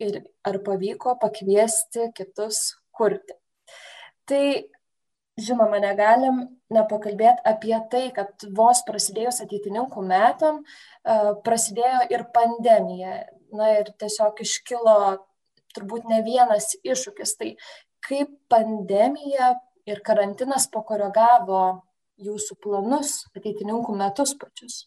ir 0.00 0.22
ar 0.46 0.60
pavyko 0.64 1.18
pakviesti 1.20 2.08
kitus 2.16 2.62
kurti. 2.96 3.36
Tai 4.26 4.42
žinoma, 5.36 5.80
negalim 5.82 6.40
nepakalbėti 6.72 7.44
apie 7.46 7.76
tai, 7.92 8.06
kad 8.16 8.46
vos 8.56 8.82
prasidėjus 8.88 9.42
ateitininkų 9.44 10.04
metam 10.06 10.62
prasidėjo 11.46 12.06
ir 12.14 12.26
pandemija. 12.34 13.24
Na 13.56 13.68
ir 13.76 13.92
tiesiog 14.00 14.40
iškilo 14.42 14.96
turbūt 15.76 16.08
ne 16.10 16.22
vienas 16.26 16.72
iššūkis. 16.82 17.36
Tai 17.38 17.52
kaip 18.08 18.32
pandemija 18.52 19.54
ir 19.86 20.02
karantinas 20.06 20.68
pakoregavo 20.72 21.62
jūsų 22.22 22.58
planus, 22.64 23.22
ateitininkų 23.36 23.96
metus 23.96 24.34
pačius? 24.40 24.86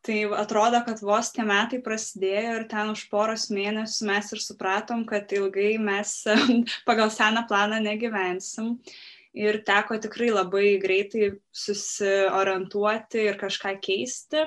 Tai 0.00 0.16
atrodo, 0.40 0.80
kad 0.86 1.02
vos 1.04 1.28
tie 1.34 1.44
metai 1.44 1.76
prasidėjo 1.84 2.54
ir 2.56 2.62
ten 2.70 2.88
už 2.94 3.02
poros 3.12 3.50
mėnesių 3.52 4.06
mes 4.08 4.30
ir 4.32 4.40
supratom, 4.40 5.04
kad 5.08 5.28
ilgai 5.36 5.74
mes 5.76 6.14
pagal 6.88 7.12
seną 7.12 7.44
planą 7.50 7.82
negyvensim 7.84 8.78
ir 9.36 9.60
teko 9.66 9.96
tikrai 10.02 10.30
labai 10.32 10.74
greitai 10.82 11.30
susiorientuoti 11.54 13.22
ir 13.28 13.38
kažką 13.40 13.76
keisti. 13.82 14.44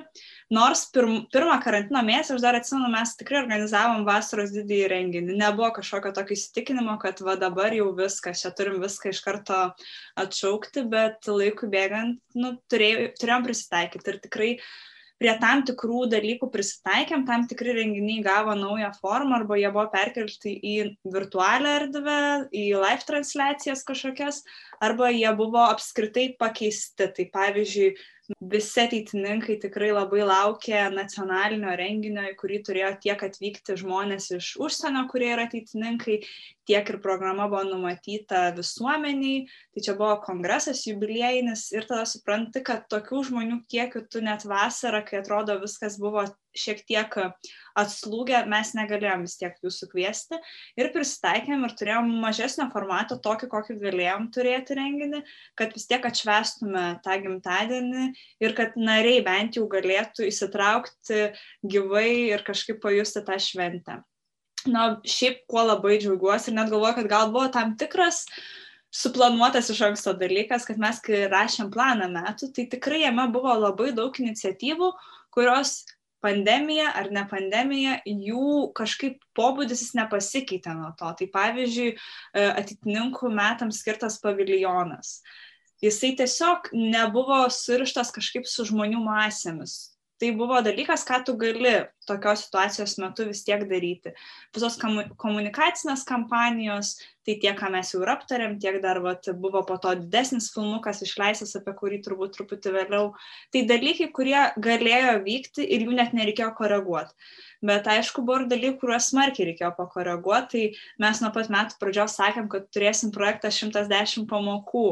Nors 0.54 0.86
pirm, 0.94 1.24
pirmą 1.34 1.58
karantino 1.64 2.04
mėnesį, 2.06 2.36
aš 2.36 2.44
dar 2.44 2.58
atsimenu, 2.60 2.92
mes 2.92 3.16
tikrai 3.20 3.42
organizavom 3.44 4.04
vasaros 4.08 4.54
didįjį 4.56 4.90
renginį. 4.92 5.38
Nebuvo 5.40 5.72
kažkokio 5.80 6.14
tokio 6.16 6.38
įsitikinimo, 6.38 6.98
kad 7.02 7.24
va 7.24 7.38
dabar 7.40 7.76
jau 7.76 7.92
viskas, 7.98 8.44
čia 8.44 8.54
turim 8.56 8.82
viską 8.84 9.14
iš 9.14 9.24
karto 9.24 9.62
atšaukti, 10.20 10.88
bet 10.92 11.32
laikui 11.32 11.72
bėgant, 11.72 12.20
nu, 12.36 12.58
turėjom, 12.72 13.14
turėjom 13.22 13.48
prisitaikyti 13.48 14.14
ir 14.14 14.20
tikrai 14.28 14.52
prie 15.24 15.34
tam 15.40 15.62
tikrų 15.64 16.08
dalykų 16.12 16.50
prisitaikėm, 16.52 17.24
tam 17.28 17.46
tikri 17.48 17.76
renginiai 17.78 18.24
gavo 18.26 18.56
naują 18.60 18.90
formą 18.98 19.40
arba 19.40 19.56
jie 19.60 19.70
buvo 19.72 19.86
perkelti 19.94 20.52
į 20.58 20.76
virtualią 21.14 21.76
erdvę, 21.80 22.20
į 22.52 22.66
live 22.82 23.08
transliacijas 23.08 23.86
kažkokias, 23.88 24.42
arba 24.84 25.12
jie 25.14 25.30
buvo 25.38 25.62
apskritai 25.70 26.34
pakeisti. 26.40 27.08
Tai 27.16 27.26
pavyzdžiui, 27.34 27.94
visi 28.40 28.80
ateitininkai 28.84 29.58
tikrai 29.62 29.90
labai 29.92 30.24
laukė 30.28 30.78
nacionalinio 30.94 31.74
renginio, 31.80 32.24
į 32.32 32.36
kurį 32.40 32.60
turėjo 32.68 32.92
tiek 33.04 33.26
atvykti 33.28 33.76
žmonės 33.82 34.30
iš 34.38 34.54
užsienio, 34.64 35.04
kurie 35.12 35.34
yra 35.34 35.48
ateitininkai, 35.50 36.20
tiek 36.70 36.94
ir 36.94 37.00
programa 37.04 37.50
buvo 37.52 37.64
numatyta 37.68 38.46
visuomeniai. 38.58 39.44
Tai 39.76 39.86
čia 39.88 39.98
buvo 40.00 40.16
kongresas 40.24 40.86
jubiliejinis 40.88 41.68
ir 41.76 41.90
tada 41.90 42.08
supranti, 42.10 42.64
kad 42.64 42.88
tokių 42.92 43.26
žmonių 43.32 43.60
kiekių 43.72 44.06
tu 44.08 44.24
net 44.24 44.48
vasarą, 44.48 45.04
kai 45.08 45.20
atrodo 45.20 45.60
viskas 45.64 46.00
buvo 46.02 46.26
šiek 46.58 46.84
tiek 46.88 47.16
atslūgę, 47.80 48.44
mes 48.50 48.74
negalėjom 48.78 49.26
vis 49.26 49.36
tiek 49.40 49.58
jų 49.64 49.72
sukviesti 49.74 50.38
ir 50.80 50.92
prisitaikėm 50.94 51.66
ir 51.66 51.76
turėjom 51.80 52.12
mažesnio 52.24 52.68
formato, 52.74 53.18
tokį, 53.22 53.50
kokį 53.52 53.78
galėjom 53.82 54.30
turėti 54.36 54.78
renginį, 54.78 55.24
kad 55.60 55.74
vis 55.76 55.88
tiek 55.90 56.06
atšvestume 56.10 56.86
tą 57.06 57.18
gimtadienį 57.26 58.08
ir 58.46 58.58
kad 58.58 58.78
nariai 58.80 59.24
bent 59.26 59.58
jau 59.58 59.68
galėtų 59.72 60.30
įsitraukti 60.30 61.30
gyvai 61.66 62.10
ir 62.32 62.46
kažkaip 62.46 62.82
pajusti 62.84 63.26
tą 63.26 63.40
šventę. 63.42 64.02
Na, 64.70 64.84
šiaip 65.04 65.42
kuo 65.52 65.66
labai 65.66 65.98
džiaugiuosi 66.00 66.52
ir 66.52 66.56
net 66.56 66.70
galvoju, 66.72 67.02
kad 67.02 67.10
gal 67.12 67.32
buvo 67.34 67.50
tam 67.52 67.74
tikras 67.80 68.24
suplanuotas 68.94 69.72
iš 69.74 69.82
anksto 69.90 70.14
dalykas, 70.16 70.68
kad 70.70 70.80
mes, 70.80 71.02
kai 71.04 71.26
rašėm 71.32 71.72
planą 71.74 72.08
metų, 72.14 72.52
tai 72.56 72.68
tikrai 72.72 73.02
jame 73.02 73.26
buvo 73.34 73.56
labai 73.58 73.90
daug 73.98 74.16
iniciatyvų, 74.22 74.92
kurios 75.34 75.82
pandemija 76.24 76.90
ar 76.96 77.10
ne 77.14 77.24
pandemija, 77.30 78.00
jų 78.08 78.70
kažkaip 78.78 79.20
pobūdis 79.38 79.84
jis 79.86 79.96
nepasikeitė 80.00 80.76
nuo 80.78 80.92
to. 81.00 81.12
Tai 81.20 81.30
pavyzdžiui, 81.38 81.90
e, 81.94 82.46
atitininkų 82.64 83.32
metams 83.34 83.84
skirtas 83.84 84.20
paviljonas. 84.24 85.18
Jisai 85.84 86.14
tiesiog 86.16 86.72
nebuvo 86.72 87.44
surištas 87.52 88.14
kažkaip 88.16 88.48
su 88.48 88.66
žmonių 88.70 89.04
masėmis 89.04 89.94
tai 90.24 90.32
buvo 90.32 90.62
dalykas, 90.64 91.04
ką 91.04 91.20
tu 91.28 91.36
gali 91.36 91.74
tokios 92.10 92.46
situacijos 92.46 92.98
metu 93.02 93.28
vis 93.30 93.44
tiek 93.48 93.66
daryti. 93.70 94.14
Visos 94.56 94.78
komunikacinės 95.22 96.06
kampanijos, 96.10 96.96
tai 97.24 97.38
tiek, 97.40 97.56
ką 97.60 97.72
mes 97.74 97.94
jau 97.94 98.02
ir 98.04 98.12
aptarėm, 98.14 98.58
tiek 98.60 98.82
dar 98.84 99.00
vat, 99.04 99.30
buvo 99.40 99.64
po 99.68 99.78
to 99.82 99.94
didesnis 100.02 100.52
filmukas 100.54 101.02
išleistas, 101.06 101.56
apie 101.60 101.76
kurį 101.80 102.02
turbūt 102.06 102.36
truputį 102.38 102.76
vėliau. 102.78 103.14
Tai 103.54 103.66
dalykai, 103.70 104.12
kurie 104.16 104.40
galėjo 104.68 105.18
vykti 105.24 105.66
ir 105.66 105.88
jų 105.88 105.98
net 106.00 106.16
nereikėjo 106.18 106.52
koreguoti 106.60 107.34
bet 107.64 107.88
aišku 107.88 108.24
buvo 108.26 108.42
ir 108.42 108.50
dalykų, 108.52 108.78
kuriuos 108.82 109.08
smarkiai 109.12 109.48
reikėjo 109.50 109.72
pakoreguoti, 109.78 110.64
tai 110.74 111.02
mes 111.02 111.22
nuo 111.24 111.32
pat 111.34 111.50
metų 111.54 111.78
pradžios 111.80 112.18
sakėm, 112.20 112.50
kad 112.52 112.68
turėsim 112.76 113.14
projektą 113.16 113.52
110 113.56 114.28
pamokų 114.30 114.86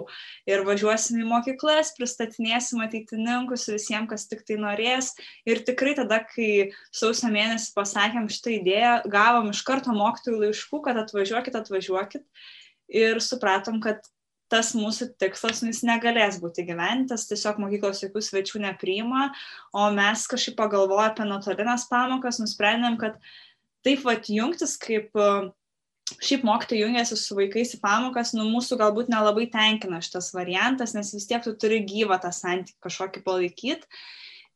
ir 0.50 0.64
važiuosim 0.68 1.20
į 1.22 1.28
mokyklas, 1.28 1.92
pristatinėsim 1.98 2.82
ateitininkus 2.86 3.68
visiems, 3.74 4.08
kas 4.14 4.28
tik 4.32 4.46
tai 4.48 4.58
norės 4.62 5.12
ir 5.48 5.64
tikrai 5.68 5.98
tada, 6.00 6.22
kai 6.32 6.72
sausio 7.02 7.32
mėnesį 7.34 7.74
pasakėm 7.76 8.30
šitą 8.32 8.56
idėją, 8.60 8.96
gavom 9.12 9.52
iš 9.52 9.62
karto 9.68 9.94
mokytojų 9.98 10.42
laiškų, 10.46 10.82
kad 10.88 11.02
atvažiuokit, 11.02 11.58
atvažiuokit 11.60 12.26
ir 13.02 13.22
supratom, 13.24 13.82
kad 13.84 14.06
tas 14.52 14.74
mūsų 14.76 15.14
tikslas, 15.22 15.62
nu, 15.64 15.72
jis 15.72 15.86
negalės 15.88 16.42
būti 16.44 16.66
gyventas, 16.68 17.24
tiesiog 17.30 17.62
mokyklos 17.64 18.04
jokių 18.04 18.24
svečių 18.26 18.66
nepriima, 18.66 19.30
o 19.72 19.88
mes 19.96 20.26
kažkaip 20.28 20.58
pagalvoję 20.60 21.08
apie 21.14 21.28
nuotolinės 21.30 21.88
pamokas, 21.92 22.42
nusprendėm, 22.44 23.00
kad 23.00 23.16
taip 23.86 24.04
vat 24.04 24.28
jungtis, 24.28 24.76
kaip 24.82 25.16
šiaip 26.20 26.44
mokytojai 26.44 26.84
jungiasi 26.84 27.16
su 27.16 27.38
vaikais 27.38 27.76
į 27.78 27.80
pamokas, 27.84 28.34
nu 28.36 28.44
mūsų 28.50 28.76
galbūt 28.82 29.12
nelabai 29.14 29.48
tenkina 29.52 30.02
šitas 30.04 30.34
variantas, 30.36 30.96
nes 30.98 31.14
vis 31.16 31.30
tiek 31.30 31.44
tu 31.46 31.56
turi 31.56 31.80
gyvą 31.88 32.20
tą 32.20 32.34
santykį 32.36 32.82
kažkokį 32.84 33.24
palaikyti. 33.24 33.88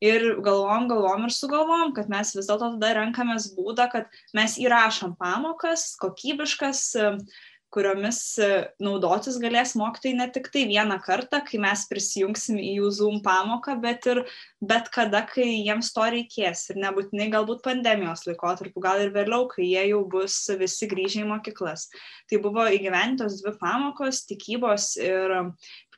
Ir 0.04 0.22
galvom, 0.44 0.88
galvom 0.90 1.24
ir 1.24 1.32
sugalvom, 1.32 1.94
kad 1.96 2.10
mes 2.12 2.34
vis 2.36 2.48
dėlto 2.50 2.74
tada 2.74 2.92
renkamės 2.98 3.48
būdą, 3.56 3.88
kad 3.92 4.10
mes 4.36 4.58
įrašom 4.60 5.14
pamokas, 5.16 5.94
kokybiškas, 6.02 6.82
kuriomis 7.76 8.18
e, 8.40 8.48
naudotis 8.82 9.36
galės 9.42 9.74
mokytojai 9.78 10.16
ne 10.16 10.26
tik 10.32 10.48
tai 10.54 10.64
vieną 10.70 10.96
kartą, 11.04 11.42
kai 11.44 11.58
mes 11.60 11.84
prisijungsim 11.90 12.58
į 12.62 12.76
jų 12.78 12.90
Zoom 12.98 13.18
pamoką, 13.24 13.76
bet 13.82 14.06
ir 14.08 14.22
bet 14.64 14.88
kada, 14.94 15.22
kai 15.28 15.44
jiems 15.66 15.90
to 15.94 16.06
reikės. 16.14 16.66
Ir 16.72 16.80
nebūtinai 16.84 17.28
galbūt 17.34 17.64
pandemijos 17.66 18.24
laikotarpiu, 18.28 18.82
gal 18.84 19.02
ir 19.04 19.12
vėliau, 19.14 19.48
kai 19.50 19.66
jie 19.66 19.84
jau 19.90 20.02
bus 20.08 20.38
visi 20.60 20.88
grįžę 20.90 21.24
į 21.24 21.30
mokyklas. 21.32 21.88
Tai 22.30 22.40
buvo 22.44 22.64
įgyventos 22.72 23.42
dvi 23.42 23.56
pamokos- 23.60 24.24
tikybos 24.30 24.94
ir 25.02 25.36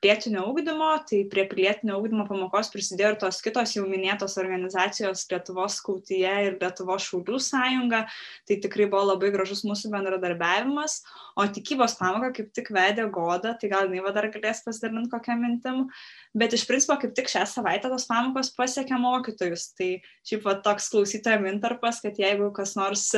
pilietinio 0.02 0.44
ugdymo, 0.50 0.90
tai 1.08 1.24
prie 1.30 1.44
pilietinio 1.50 1.96
ugdymo 1.98 2.26
pamokos 2.28 2.70
prisidėjo 2.72 3.10
ir 3.12 3.18
tos 3.22 3.40
kitos 3.44 3.74
jau 3.76 3.84
minėtos 3.88 4.36
organizacijos 4.40 5.24
Lietuvos 5.30 5.78
skautyje 5.80 6.34
ir 6.46 6.58
Lietuvos 6.60 7.08
šaulių 7.08 7.40
sąjunga, 7.42 8.04
tai 8.48 8.58
tikrai 8.62 8.86
buvo 8.90 9.08
labai 9.10 9.32
gražus 9.34 9.64
mūsų 9.66 9.90
bendradarbiavimas, 9.94 11.00
o 11.38 11.46
tikybos 11.50 11.98
pamoką 11.98 12.32
kaip 12.38 12.54
tik 12.56 12.70
vedė 12.74 13.08
Goda, 13.14 13.56
tai 13.58 13.72
gal 13.72 13.90
jinai 13.90 14.14
dar 14.14 14.30
galės 14.34 14.62
pasidalinti 14.66 15.12
kokią 15.12 15.38
mintim, 15.40 15.84
bet 16.38 16.54
iš 16.54 16.66
principo 16.70 16.98
kaip 17.02 17.14
tik 17.18 17.30
šią 17.30 17.44
savaitę 17.50 17.90
tos 17.90 18.06
pamokos 18.10 18.54
pasiekė 18.56 18.98
mokytojus, 19.02 19.72
tai 19.78 19.96
šiaip 20.26 20.46
va 20.46 20.58
toks 20.62 20.90
klausytojo 20.94 21.42
mintarpas, 21.42 22.02
kad 22.04 22.18
jeigu 22.18 22.52
kas 22.54 22.76
nors 22.78 23.10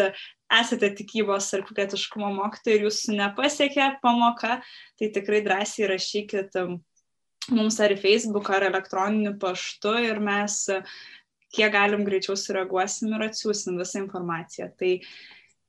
esate 0.59 0.91
tikybos 0.99 1.49
ar 1.57 1.65
pilietiškumo 1.69 2.31
mokytojai 2.37 2.79
ir 2.79 2.87
jūsų 2.89 3.17
nepasiekė 3.19 3.89
pamoka, 4.03 4.59
tai 4.99 5.11
tikrai 5.15 5.43
drąsiai 5.47 5.91
rašykit 5.93 6.59
um, 6.63 6.79
mums 7.55 7.81
ar 7.81 7.95
Facebook, 8.01 8.51
ar 8.51 8.69
elektroniniu 8.71 9.37
paštu 9.41 9.97
ir 10.07 10.23
mes 10.23 10.63
kiek 11.55 11.73
galim 11.75 12.07
greičiau 12.07 12.39
sureaguosim 12.39 13.15
ir 13.17 13.29
atsiųsim 13.31 13.79
visą 13.81 14.05
informaciją. 14.05 14.71
Tai 14.79 14.93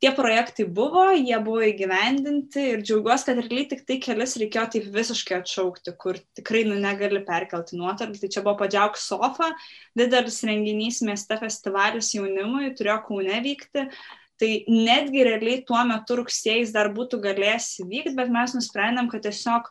tie 0.02 0.12
projektai 0.17 0.65
buvo, 0.65 1.04
jie 1.13 1.38
buvo 1.46 1.62
įgyvendinti 1.65 2.63
ir 2.74 2.84
džiaugiuosi, 2.86 3.28
kad 3.28 3.41
realiai 3.41 3.67
tik 3.70 3.84
tai 3.88 3.98
kelis 4.02 4.34
reikėjo 4.41 4.65
taip 4.76 4.88
visiškai 4.96 5.38
atšaukti, 5.41 5.94
kur 6.02 6.17
tikrai 6.38 6.63
nu, 6.70 6.78
negali 6.82 7.22
perkelti 7.26 7.78
nuotolį. 7.80 8.22
Tai 8.22 8.32
čia 8.36 8.46
buvo 8.46 8.58
Padžiauk 8.63 8.98
Sofa, 9.02 9.52
didelis 9.98 10.41
renginys 10.50 11.02
mieste 11.06 11.38
festivalis 11.41 12.13
jaunimui, 12.17 12.74
turėjo 12.78 12.98
Kaune 13.08 13.41
vykti, 13.46 13.88
Tai 14.41 14.51
netgi 14.65 15.21
realiai 15.27 15.62
tuo 15.69 15.77
metu 15.86 16.17
rugsėjais 16.17 16.71
dar 16.73 16.89
būtų 16.95 17.19
galėjęs 17.21 17.75
įvykti, 17.84 18.15
bet 18.17 18.32
mes 18.34 18.56
nusprendėm, 18.58 19.12
kad 19.12 19.21
tiesiog 19.27 19.67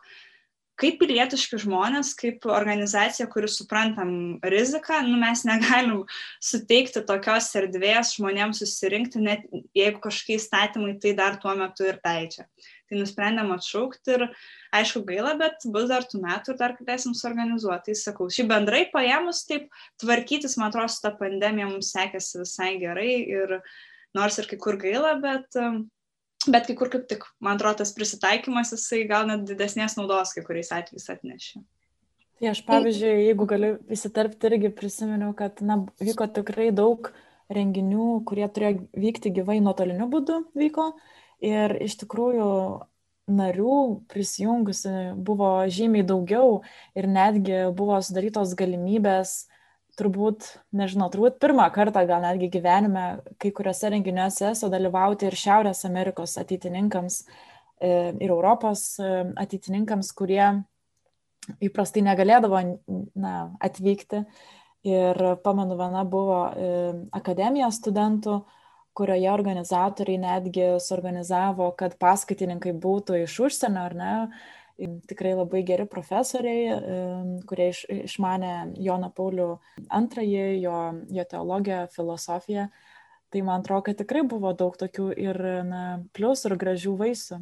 kaip 0.81 0.95
pilietiški 1.01 1.59
žmonės, 1.61 2.13
kaip 2.17 2.45
organizacija, 2.49 3.27
kuri 3.29 3.49
suprantam 3.51 4.13
riziką, 4.41 5.01
nu, 5.09 5.19
mes 5.21 5.43
negalim 5.45 6.05
suteikti 6.41 7.03
tokios 7.09 7.51
erdvės 7.59 8.15
žmonėms 8.15 8.63
susirinkti, 8.63 9.21
net 9.27 9.43
jeigu 9.77 9.99
kažkokie 10.07 10.39
įstatymai 10.39 10.95
tai 11.03 11.13
dar 11.19 11.37
tuo 11.43 11.53
metu 11.59 11.85
ir 11.91 11.99
leidžia. 12.05 12.47
Tai 12.87 13.03
nusprendėm 13.03 13.51
atšaukti 13.57 14.15
ir 14.15 14.25
aišku 14.79 15.03
gaila, 15.07 15.35
bet 15.39 15.67
bus 15.75 15.91
dar 15.91 16.07
tų 16.07 16.23
metų 16.23 16.55
ir 16.55 16.63
dar 16.63 16.79
galėsim 16.79 17.13
suorganizuoti. 17.15 17.91
Tai 17.91 17.99
sakau, 17.99 18.31
šį 18.31 18.47
bendrai 18.49 18.85
paėmus 18.95 19.45
taip 19.51 19.69
tvarkytis, 20.01 20.57
man 20.59 20.71
atrodo, 20.71 20.95
su 20.95 21.03
tą 21.03 21.13
pandemiją 21.19 21.69
mums 21.75 21.93
sekėsi 21.93 22.41
visai 22.41 22.73
gerai 22.81 23.13
ir 23.21 23.59
uh, 23.59 23.79
nors 24.17 24.39
ir 24.41 24.47
kai 24.49 24.59
kur 24.61 24.77
gaila, 24.81 25.15
bet, 25.23 25.59
bet 26.47 26.67
kai 26.67 26.75
kur 26.77 26.91
kaip 26.93 27.07
tik, 27.09 27.27
man 27.43 27.59
atrodo, 27.59 27.81
tas 27.81 27.93
prisitaikymas 27.95 28.73
jisai 28.75 29.03
gal 29.09 29.27
net 29.29 29.45
didesnės 29.49 29.97
naudos 29.99 30.33
kai 30.35 30.45
kuriais 30.47 30.73
atvejais 30.75 31.09
atnešė. 31.15 31.63
Tai 32.41 32.49
aš, 32.49 32.63
pavyzdžiui, 32.65 33.11
jeigu 33.27 33.45
galiu 33.45 33.75
įsiterpti, 33.93 34.49
irgi 34.49 34.71
prisiminiau, 34.73 35.35
kad 35.37 35.59
na, 35.61 35.83
vyko 36.01 36.25
tikrai 36.33 36.71
daug 36.73 37.11
renginių, 37.53 38.23
kurie 38.25 38.47
turėjo 38.49 38.87
vykti 38.97 39.33
gyvai 39.35 39.59
nuotoliniu 39.61 40.07
būdu 40.09 40.39
vyko. 40.57 40.91
Ir 41.45 41.75
iš 41.85 41.99
tikrųjų 42.01 42.47
narių 43.31 43.77
prisijungusi 44.09 45.13
buvo 45.17 45.51
žymiai 45.69 46.05
daugiau 46.07 46.61
ir 46.97 47.07
netgi 47.09 47.67
buvo 47.77 47.99
sudarytos 48.01 48.55
galimybės 48.57 49.50
turbūt, 49.99 50.47
nežinau, 50.75 51.09
turbūt 51.11 51.39
pirmą 51.41 51.67
kartą 51.75 52.03
gal 52.09 52.23
netgi 52.23 52.49
gyvenime 52.53 53.05
kai 53.41 53.51
kuriuose 53.55 53.91
renginiuose 53.93 54.53
sudalyvauti 54.57 55.27
ir 55.27 55.37
Šiaurės 55.37 55.83
Amerikos 55.89 56.37
ateitininkams 56.41 57.21
e, 57.23 57.91
ir 58.21 58.29
Europos 58.31 58.85
e, 58.99 59.11
ateitininkams, 59.43 60.13
kurie 60.17 60.45
įprastai 61.63 62.05
negalėdavo 62.05 62.63
na, 63.17 63.35
atvykti. 63.63 64.25
Ir 64.87 65.17
pamenu, 65.45 65.77
viena 65.77 66.01
buvo 66.09 66.39
e, 66.49 66.71
akademija 67.13 67.69
studentų, 67.73 68.39
kurioje 68.97 69.29
organizatoriai 69.31 70.19
netgi 70.19 70.65
suorganizavo, 70.83 71.69
kad 71.79 71.93
paskaitininkai 72.01 72.73
būtų 72.81 73.21
iš 73.23 73.37
užsienio 73.47 73.85
ar 73.85 73.95
ne, 73.95 74.15
tikrai 75.09 75.33
labai 75.37 75.63
geri 75.67 75.85
profesoriai, 75.89 77.43
kurie 77.49 77.69
iš, 77.73 77.83
išmane 78.07 78.53
Joną 78.81 79.11
Paulių 79.17 79.49
II, 79.85 80.57
jo, 80.61 80.79
jo 81.17 81.27
teologiją, 81.35 81.85
filosofiją. 81.95 82.67
Tai 83.31 83.45
man 83.47 83.61
atrodo, 83.61 83.85
kad 83.87 84.01
tikrai 84.01 84.25
buvo 84.27 84.51
daug 84.57 84.75
tokių 84.75 85.11
ir 85.15 85.37
na, 85.63 85.85
plius 86.15 86.43
ir 86.49 86.57
gražių 86.59 86.97
vaisių. 86.99 87.39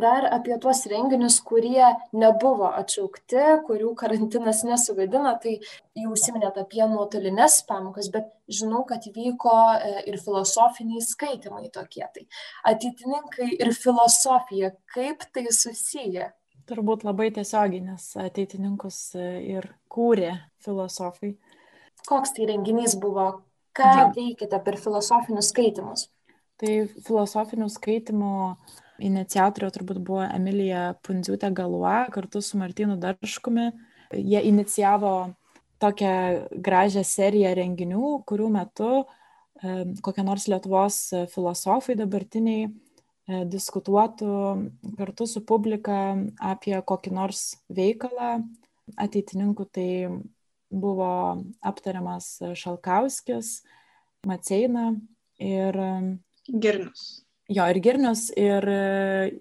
Dar 0.00 0.24
apie 0.32 0.56
tuos 0.58 0.80
renginius, 0.90 1.36
kurie 1.44 1.84
nebuvo 2.16 2.70
atšaukti, 2.80 3.42
kurių 3.66 3.92
karantinas 3.98 4.62
nesugadina, 4.66 5.34
tai 5.42 5.58
jau 5.98 6.14
užsiminėt 6.14 6.58
apie 6.62 6.82
nuotolinės 6.90 7.60
pamokas, 7.68 8.08
bet 8.14 8.30
žinau, 8.48 8.82
kad 8.88 9.06
vyko 9.14 9.54
e, 9.74 9.92
ir 10.10 10.18
filosofiniai 10.22 11.04
skaitimai 11.04 11.68
tokie. 11.74 12.06
Tai 12.16 12.24
ateitininkai 12.72 13.50
ir 13.58 13.74
filosofija, 13.76 14.72
kaip 14.94 15.28
tai 15.34 15.46
susiję? 15.52 16.32
Turbūt 16.68 17.04
labai 17.04 17.28
tiesiogiai, 17.34 17.82
nes 17.84 18.06
ateitininkus 18.20 18.98
e, 19.18 19.26
ir 19.56 19.68
kūrė 19.92 20.32
filosofai. 20.64 21.34
Koks 22.08 22.34
tai 22.36 22.48
renginys 22.48 22.96
buvo? 23.00 23.26
Ką 23.74 23.90
ja. 23.90 24.06
veikite 24.14 24.60
per 24.64 24.78
filosofinius 24.80 25.50
skaitimus? 25.52 26.06
Tai 26.60 26.72
filosofinių 27.04 27.68
skaitimų 27.72 28.34
Iniciatorė 29.04 29.72
turbūt 29.74 29.98
buvo 30.06 30.22
Emilija 30.28 30.92
Pundziūtė 31.02 31.50
Galua 31.50 32.04
kartu 32.14 32.38
su 32.44 32.60
Martinu 32.60 32.94
Darškumi. 33.02 33.72
Jie 34.14 34.44
inicijavo 34.46 35.34
tokią 35.82 36.14
gražią 36.62 37.02
seriją 37.02 37.50
renginių, 37.58 38.12
kurių 38.28 38.52
metu 38.54 38.92
kokie 40.02 40.24
nors 40.24 40.48
Lietuvos 40.48 40.98
filosofai 41.32 41.96
dabartiniai 41.98 42.66
e, 42.66 42.72
diskutuotų 43.28 44.36
kartu 44.98 45.26
su 45.30 45.40
publika 45.46 46.14
apie 46.42 46.76
kokį 46.76 47.14
nors 47.16 47.44
veikalą 47.72 48.36
ateitininkų. 49.00 49.68
Tai 49.72 49.90
buvo 50.74 51.10
aptariamas 51.62 52.36
Šalkauskis, 52.58 53.60
Maceina 54.26 54.90
ir 55.38 55.78
Girnus 56.48 57.24
jo 57.48 57.66
ir 57.68 57.80
girnius 57.82 58.28
ir 58.36 58.64
e, 58.70 59.32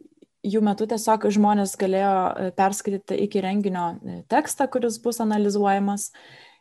jų 0.43 0.61
metu 0.65 0.87
tiesiog 0.89 1.27
žmonės 1.33 1.75
galėjo 1.79 2.15
e, 2.15 2.49
perskaityti 2.57 3.19
iki 3.25 3.43
renginio 3.43 3.85
e, 3.95 4.21
tekstą, 4.31 4.67
kuris 4.71 4.99
bus 5.03 5.21
analizuojamas. 5.23 6.11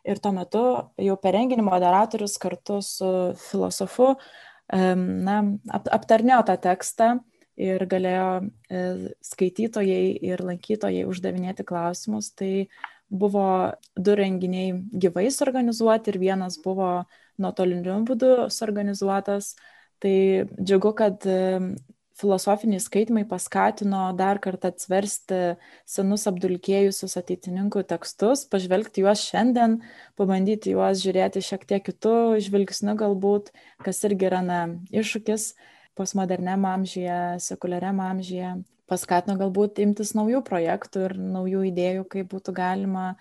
Ir 0.02 0.18
tuo 0.18 0.32
metu 0.34 0.62
jau 0.98 1.16
per 1.22 1.36
renginį 1.36 1.62
moderatorius 1.62 2.34
kartu 2.42 2.80
su 2.82 3.08
filosofu 3.38 4.16
na, 4.70 5.36
ap, 5.70 5.88
aptarnėjo 5.92 6.42
tą 6.48 6.56
tekstą 6.68 7.08
ir 7.60 7.84
galėjo 7.86 8.28
skaitytojai 9.26 10.16
ir 10.24 10.42
lankytojai 10.44 11.04
uždavinėti 11.08 11.66
klausimus. 11.68 12.32
Tai 12.36 12.68
buvo 13.12 13.46
du 13.96 14.14
renginiai 14.16 14.72
gyvai 15.04 15.28
suorganizuoti 15.30 16.12
ir 16.12 16.18
vienas 16.22 16.56
buvo 16.62 17.04
nuotoliniu 17.42 18.00
būdu 18.08 18.48
suorganizuotas. 18.52 19.54
Tai 20.02 20.14
džiugu, 20.58 20.94
kad 20.98 21.22
filosofiniai 22.20 22.80
skaitimai 22.82 23.24
paskatino 23.28 24.04
dar 24.16 24.40
kartą 24.42 24.70
atsversti 24.72 25.40
senus 25.88 26.26
apdulkėjusius 26.30 27.16
ateitininkų 27.20 27.84
tekstus, 27.90 28.44
pažvelgti 28.52 29.04
juos 29.04 29.24
šiandien, 29.28 29.78
pabandyti 30.18 30.74
juos 30.74 31.02
žiūrėti 31.04 31.42
šiek 31.44 31.66
tiek 31.68 31.84
kitų 31.86 32.16
žvilgsnių 32.46 32.96
galbūt, 33.00 33.52
kas 33.84 34.02
irgi 34.08 34.28
yra 34.30 34.42
na, 34.44 34.60
iššūkis 34.92 35.52
postmoderniam 35.98 36.64
amžyje, 36.68 37.38
sekuliariam 37.44 38.00
amžyje, 38.04 38.56
paskatino 38.90 39.36
galbūt 39.40 39.80
imtis 39.84 40.14
naujų 40.16 40.42
projektų 40.46 41.06
ir 41.08 41.16
naujų 41.20 41.64
idėjų, 41.72 42.06
kaip 42.12 42.30
būtų 42.32 42.54
galima 42.56 43.12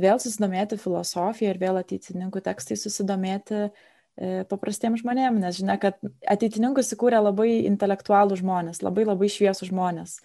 vėl 0.00 0.20
susidomėti 0.20 0.78
filosofiją 0.80 1.52
ir 1.54 1.60
vėl 1.60 1.80
ateitininkų 1.80 2.42
tekstai 2.44 2.78
susidomėti 2.80 3.68
E, 4.14 4.44
paprastiem 4.46 4.94
žmonėm, 4.94 5.40
nes 5.42 5.56
žinia, 5.58 5.74
kad 5.82 5.96
ateitininkus 6.30 6.92
įkūrė 6.94 7.18
labai 7.18 7.64
intelektualų 7.66 8.38
žmonės, 8.38 8.78
labai 8.86 9.08
labai 9.08 9.26
šviesų 9.32 9.72
žmonės. 9.72 10.20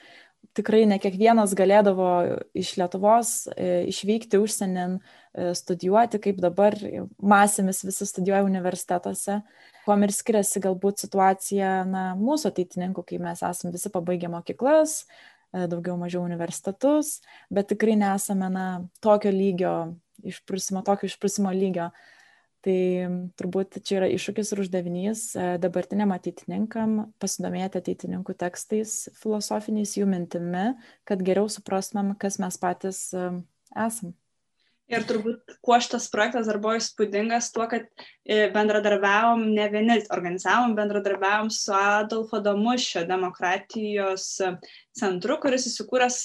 Tikrai 0.58 0.84
ne 0.90 1.00
kiekvienas 1.02 1.56
galėdavo 1.58 2.10
iš 2.58 2.76
Lietuvos 2.78 3.32
e, 3.56 3.88
išvykti 3.90 4.38
užsienin, 4.42 5.00
e, 5.00 5.50
studijuoti, 5.58 6.22
kaip 6.22 6.38
dabar 6.44 6.78
masėmis 7.18 7.82
visi 7.88 8.06
studijuoja 8.12 8.46
universitetuose. 8.46 9.40
Kuom 9.88 10.06
ir 10.06 10.14
skiriasi 10.14 10.62
galbūt 10.62 11.02
situacija 11.08 11.74
na, 11.90 12.06
mūsų 12.20 12.54
ateitininkų, 12.54 13.08
kai 13.10 13.18
mes 13.26 13.42
esame 13.42 13.74
visi 13.74 13.90
pabaigę 13.94 14.30
mokyklas, 14.30 15.02
daugiau 15.50 15.96
mažiau 15.98 16.22
universitetus, 16.22 17.24
bet 17.50 17.72
tikrai 17.74 17.98
nesame 17.98 18.52
na, 18.54 18.68
tokio 19.02 19.34
lygio, 19.34 19.74
išprusimo, 20.30 20.86
tokio 20.86 21.10
išprusimo 21.10 21.50
lygio. 21.58 21.90
Tai 22.66 22.80
turbūt 23.40 23.78
čia 23.88 24.02
yra 24.02 24.08
iššūkis 24.12 24.50
ir 24.52 24.62
uždavinys 24.66 25.22
e, 25.40 25.44
dabartiniam 25.64 26.12
ateitininkam 26.12 26.98
pasidomėti 27.24 27.80
ateitininkų 27.80 28.36
tekstais 28.42 28.96
filosofiniais 29.22 29.96
jų 29.96 30.10
mintimi, 30.12 30.66
kad 31.08 31.24
geriau 31.24 31.48
suprastumėm, 31.48 32.18
kas 32.20 32.36
mes 32.44 32.60
patys 32.60 33.00
e, 33.16 33.30
esam. 33.88 34.12
Ir 34.90 35.04
turbūt, 35.06 35.58
kuo 35.62 35.78
šitas 35.78 36.08
projektas 36.10 36.48
dar 36.50 36.58
buvo 36.62 36.74
įspūdingas, 36.80 37.52
tuo, 37.54 37.68
kad 37.70 37.84
e, 38.26 38.48
bendradarbiavom, 38.56 39.44
ne 39.54 39.68
vieni 39.70 40.00
organizavom, 40.10 40.74
bendradarbiavom 40.78 41.52
su 41.54 41.76
Adolfo 41.78 42.40
Damušio 42.42 43.04
demokratijos 43.06 44.32
centru, 44.98 45.38
kuris 45.44 45.68
įsikūręs 45.70 46.18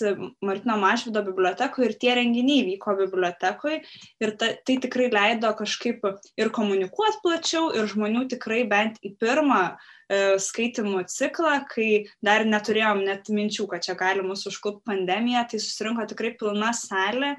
Martino 0.44 0.78
Mašvido 0.80 1.20
bibliotekoje 1.26 1.90
ir 1.90 1.96
tie 2.00 2.14
renginiai 2.16 2.64
vyko 2.70 2.94
bibliotekoje 3.02 3.82
ir 4.24 4.32
ta, 4.40 4.54
tai 4.64 4.78
tikrai 4.82 5.10
leido 5.12 5.50
kažkaip 5.58 6.06
ir 6.40 6.52
komunikuoti 6.54 7.20
plačiau 7.24 7.68
ir 7.76 7.90
žmonių 7.90 8.24
tikrai 8.32 8.62
bent 8.70 8.96
į 9.04 9.12
pirmą 9.20 9.60
e, 9.74 10.38
skaitimų 10.40 11.04
ciklą, 11.12 11.58
kai 11.68 12.06
dar 12.24 12.46
neturėjom 12.48 13.04
net 13.04 13.28
minčių, 13.28 13.68
kad 13.68 13.84
čia 13.84 13.98
gali 14.00 14.24
mūsų 14.24 14.54
užklupti 14.54 14.88
pandemija, 14.88 15.44
tai 15.52 15.60
susirinko 15.60 16.08
tikrai 16.14 16.32
pilna 16.40 16.72
salė 16.76 17.34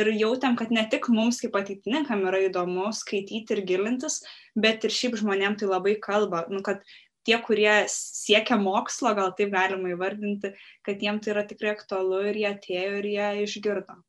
ir 0.00 0.10
jautėm, 0.14 0.56
kad 0.58 0.72
ne 0.74 0.86
tik 0.90 1.08
mums 1.12 1.40
kaip 1.42 1.56
ateitininkam 1.60 2.26
yra 2.30 2.42
įdomu 2.48 2.90
skaityti 2.96 3.56
ir 3.56 3.62
gilintis, 3.68 4.20
bet 4.56 4.84
ir 4.84 4.94
šiaip 4.96 5.16
žmonėm 5.20 5.56
tai 5.60 5.70
labai 5.70 5.96
kalba, 6.02 6.44
nu, 6.50 6.62
kad 6.66 6.84
tie, 7.28 7.38
kurie 7.44 7.72
siekia 7.92 8.58
mokslo, 8.60 9.14
gal 9.16 9.34
taip 9.38 9.52
galima 9.54 9.92
įvardinti, 9.94 10.54
kad 10.86 11.02
jiem 11.02 11.20
tai 11.22 11.34
yra 11.34 11.44
tikrai 11.48 11.74
aktualu 11.76 12.22
ir 12.30 12.40
jie 12.42 12.48
atėjo 12.52 12.94
ir 13.00 13.10
jie 13.14 13.32
išgirdo. 13.46 14.00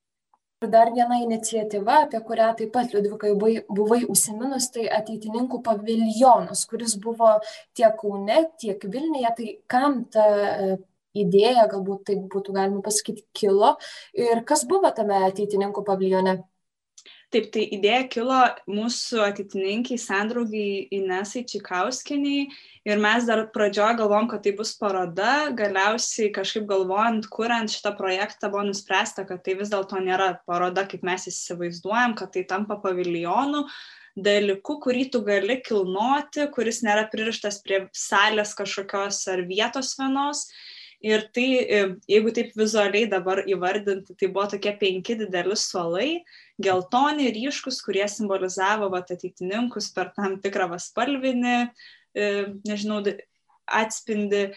Ir 0.61 0.69
dar 0.69 0.91
viena 0.93 1.17
iniciatyva, 1.23 2.03
apie 2.05 2.19
kurią 2.21 2.51
taip 2.59 2.69
pat 2.75 2.91
Liudvikai 2.93 3.31
buvai, 3.39 4.03
užsiminus, 4.13 4.67
tai 4.75 4.83
ateitininkų 4.93 5.57
paviljonas, 5.65 6.67
kuris 6.69 6.93
buvo 7.01 7.31
tiek 7.73 7.95
Kaune, 7.97 8.43
tiek 8.61 8.85
Vilniuje. 8.85 9.31
Tai 9.39 9.47
kam 9.73 10.03
ta 10.13 10.27
idėja, 11.17 11.67
galbūt 11.71 12.05
taip 12.11 12.23
būtų 12.31 12.55
galima 12.55 12.81
pasakyti, 12.85 13.25
kilo. 13.35 13.75
Ir 14.17 14.45
kas 14.47 14.65
buvo 14.69 14.91
tame 14.95 15.19
ateitininkų 15.27 15.85
paviljone? 15.87 16.41
Taip, 17.31 17.45
tai 17.53 17.61
idėja 17.71 18.01
kilo 18.11 18.37
mūsų 18.67 19.21
ateitininkiai, 19.23 19.95
sandraugiai 20.01 20.81
Inesai 20.97 21.45
Čikauskiniai 21.47 22.49
ir 22.83 22.99
mes 22.99 23.23
dar 23.29 23.45
pradžioje 23.55 24.01
galvom, 24.01 24.27
kad 24.27 24.43
tai 24.43 24.51
bus 24.57 24.73
paroda, 24.75 25.47
galiausiai 25.55 26.33
kažkaip 26.35 26.65
galvojant, 26.67 27.29
kuriant 27.31 27.71
šitą 27.71 27.93
projektą 27.95 28.49
buvo 28.51 28.65
nuspręsta, 28.67 29.23
kad 29.29 29.45
tai 29.45 29.55
vis 29.61 29.71
dėlto 29.71 30.01
nėra 30.03 30.33
paroda, 30.43 30.83
kaip 30.91 31.07
mes 31.07 31.29
įsivaizduojam, 31.31 32.17
kad 32.19 32.33
tai 32.35 32.43
tampa 32.51 32.75
paviljonu, 32.83 33.63
dalyku, 34.19 34.81
kurį 34.83 35.07
tu 35.15 35.23
gali 35.23 35.61
kilnoti, 35.63 36.49
kuris 36.51 36.83
nėra 36.83 37.07
pririštas 37.13 37.61
prie 37.63 37.85
salės 37.95 38.51
kažkokios 38.59 39.23
ar 39.31 39.47
vietos 39.47 39.95
vienos 39.95 40.49
Ir 41.01 41.23
tai, 41.33 41.47
e, 41.65 41.77
jeigu 42.09 42.29
taip 42.35 42.51
vizualiai 42.57 43.07
dabar 43.09 43.41
įvardinti, 43.49 44.13
tai 44.19 44.27
buvo 44.29 44.45
tokie 44.51 44.73
penki 44.77 45.15
dideli 45.17 45.55
suolai, 45.57 46.09
geltoni, 46.61 47.31
ryškus, 47.33 47.79
kurie 47.81 48.05
simbolizavo 48.05 48.91
vat, 48.93 49.09
ateitininkus 49.15 49.89
per 49.95 50.11
tam 50.13 50.37
tikrą 50.43 50.69
vaspalvinį, 50.75 51.55
e, 52.13 52.27
nežinau, 52.69 53.01
atspindi 53.71 54.51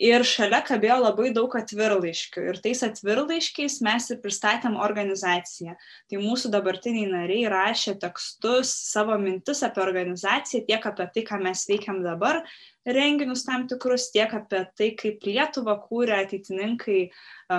ir 0.00 0.24
šalia 0.24 0.62
kabėjo 0.64 0.96
labai 1.02 1.30
daug 1.36 1.52
atvirlaiškių. 1.58 2.44
Ir 2.50 2.60
tais 2.64 2.80
atvirlaiškiais 2.86 3.78
mes 3.84 4.08
ir 4.10 4.20
pristatėm 4.22 4.78
organizaciją. 4.80 5.76
Tai 6.08 6.22
mūsų 6.22 6.50
dabartiniai 6.54 7.10
nariai 7.10 7.50
rašė 7.52 7.98
tekstus, 8.00 8.72
savo 8.88 9.18
mintis 9.20 9.60
apie 9.66 9.84
organizaciją, 9.84 10.64
tiek 10.70 10.88
apie 10.88 11.08
tai, 11.14 11.26
ką 11.28 11.40
mes 11.44 11.66
veikiam 11.68 12.00
dabar, 12.06 12.40
renginius 12.88 13.44
tam 13.44 13.68
tikrus, 13.70 14.08
tiek 14.14 14.32
apie 14.40 14.64
tai, 14.72 14.90
kaip 14.98 15.28
Lietuva 15.28 15.76
kūrė 15.84 16.22
ateitininkai 16.24 17.00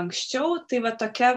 anksčiau. 0.01 0.63
Tai 0.65 0.81
va 0.87 0.95
tokia 0.97 1.35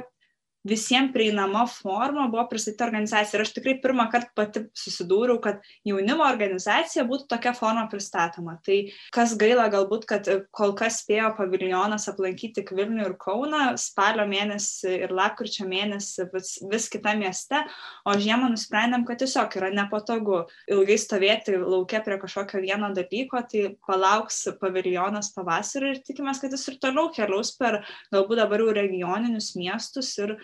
visiems 0.64 1.12
prieinama 1.12 1.66
forma 1.68 2.28
buvo 2.32 2.46
pristatyta 2.50 2.86
organizacija. 2.88 3.38
Ir 3.38 3.44
aš 3.44 3.52
tikrai 3.56 3.76
pirmą 3.82 4.06
kartą 4.12 4.32
pati 4.38 4.64
susidūriau, 4.78 5.38
kad 5.44 5.64
jaunimo 5.86 6.24
organizacija 6.26 7.04
būtų 7.08 7.28
tokia 7.34 7.54
forma 7.56 7.84
pristatoma. 7.92 8.56
Tai 8.64 8.78
kas 9.14 9.36
gaila 9.40 9.66
galbūt, 9.72 10.06
kad 10.10 10.30
kol 10.54 10.74
kas 10.78 11.02
spėjo 11.02 11.34
paviljonas 11.38 12.08
aplankyti 12.12 12.64
Vilnių 12.74 13.04
ir 13.06 13.16
Kauną 13.20 13.74
spalio 13.78 14.24
mėnesį 14.26 14.94
ir 15.04 15.12
lapkričio 15.14 15.66
mėnesį 15.68 16.28
vis, 16.32 16.56
vis 16.70 16.88
kitame 16.90 17.24
mieste, 17.24 17.60
o 18.08 18.14
žiemą 18.18 18.50
nusprendėm, 18.52 19.04
kad 19.06 19.20
tiesiog 19.22 19.54
yra 19.60 19.70
nepatogu 19.74 20.42
ilgai 20.70 20.96
stovėti 21.00 21.56
laukia 21.60 22.00
prie 22.04 22.18
kažkokio 22.22 22.62
vieno 22.64 22.90
dalyko, 22.96 23.42
tai 23.50 23.74
palauks 23.86 24.42
paviljonas 24.60 25.30
pavasarį 25.36 25.94
ir 25.94 26.02
tikimės, 26.06 26.42
kad 26.42 26.54
jis 26.54 26.66
ir 26.70 26.80
toliau 26.82 27.12
keliaus 27.14 27.54
per 27.58 27.82
galbūt 28.14 28.42
dabar 28.42 28.64
jau 28.64 28.74
regioninius 28.76 29.52
miestus 29.58 30.12
ir 30.18 30.36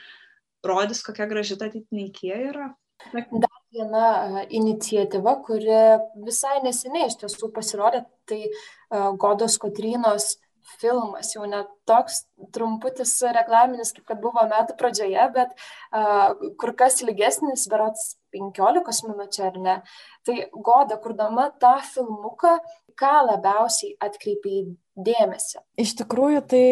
rodys, 0.67 1.03
kokia 1.07 1.29
graži 1.31 1.59
ta 1.59 1.71
ateitininkė 1.71 2.35
yra. 2.51 2.71
Dar 3.15 3.57
viena 3.73 4.05
uh, 4.13 4.43
iniciatyva, 4.53 5.39
kuri 5.47 5.81
visai 6.27 6.61
neseniai 6.65 7.09
iš 7.09 7.17
tiesų 7.23 7.49
pasirodė, 7.55 8.05
tai 8.29 8.43
uh, 8.45 9.11
Godos 9.17 9.57
Kotrynos 9.63 10.35
filmas, 10.79 11.33
jau 11.35 11.47
net 11.49 11.69
toks 11.89 12.25
trumputis 12.55 13.15
reklaminis, 13.35 13.95
kaip 13.97 14.07
kad 14.11 14.21
buvo 14.23 14.45
metų 14.49 14.77
pradžioje, 14.79 15.25
bet 15.35 15.55
uh, 15.57 16.37
kur 16.61 16.75
kas 16.79 17.01
ilgesnis, 17.05 17.67
berots 17.73 18.15
15 18.37 19.09
minučių 19.09 19.47
ar 19.49 19.59
ne. 19.65 19.79
Tai 20.27 20.37
Goda, 20.53 21.01
kurdama 21.03 21.49
tą 21.63 21.79
filmuką, 21.89 22.59
ką 23.01 23.15
labiausiai 23.33 23.97
atkreipiai 24.03 24.69
dėmesį? 25.01 25.65
Iš 25.81 25.97
tikrųjų, 26.03 26.45
tai, 26.53 26.65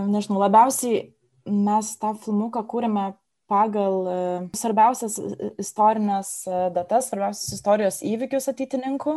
nežinau, 0.00 0.42
labiausiai 0.42 1.08
mes 1.46 1.94
tą 2.00 2.12
filmuką 2.20 2.62
kūrėme 2.68 3.12
pagal 3.50 3.96
e, 4.06 4.18
svarbiausias 4.56 5.18
istorinės 5.60 6.32
e, 6.46 6.58
datas, 6.74 7.10
svarbiausias 7.10 7.56
istorijos 7.58 8.00
įvykius 8.06 8.50
ateitininkų, 8.52 9.16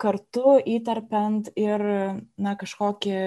kartu 0.00 0.56
įterpiant 0.76 1.50
ir 1.58 1.84
na, 2.38 2.54
kažkokį 2.60 3.18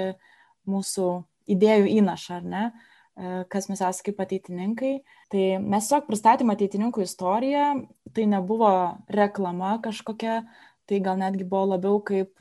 mūsų 0.71 1.09
idėjų 1.51 1.91
įnašą, 1.99 2.39
ar 2.39 2.49
ne, 2.53 2.63
e, 2.65 3.35
kas 3.51 3.69
mes 3.69 3.83
esame 3.83 4.07
kaip 4.09 4.25
ateitininkai. 4.25 4.95
Tai 5.31 5.45
mes 5.61 5.85
tiesiog 5.85 6.09
pristatėme 6.09 6.57
ateitininkų 6.57 7.05
istoriją, 7.05 7.69
tai 8.15 8.27
nebuvo 8.31 8.73
reklama 9.13 9.77
kažkokia, 9.85 10.41
tai 10.89 10.99
gal 11.05 11.21
netgi 11.21 11.47
buvo 11.47 11.75
labiau 11.75 12.01
kaip 12.03 12.33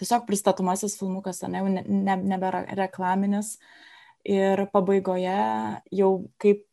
tiesiog 0.00 0.24
pristatomasis 0.26 0.96
filmukas, 0.98 1.44
ne, 1.52 1.62
ne, 1.84 2.16
nebėra 2.32 2.64
reklaminis. 2.74 3.58
Uh, 3.58 3.91
ir 4.28 4.66
pabaigoje 4.72 5.38
jau 5.94 6.12
kaip 6.42 6.64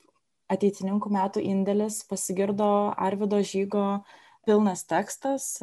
ateitininkų 0.50 1.12
metų 1.14 1.44
indėlis 1.46 2.02
pasigirdo 2.10 2.70
Arvido 2.98 3.42
žygo 3.46 4.02
pilnas 4.48 4.86
tekstas, 4.90 5.60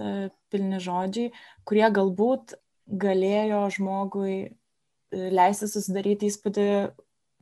pilni 0.52 0.78
žodžiai, 0.82 1.32
kurie 1.66 1.88
galbūt 1.90 2.54
galėjo 2.86 3.64
žmogui 3.74 4.34
e, 4.44 4.48
leisti 5.10 5.66
susidaryti 5.70 6.30
įspūdį, 6.30 6.66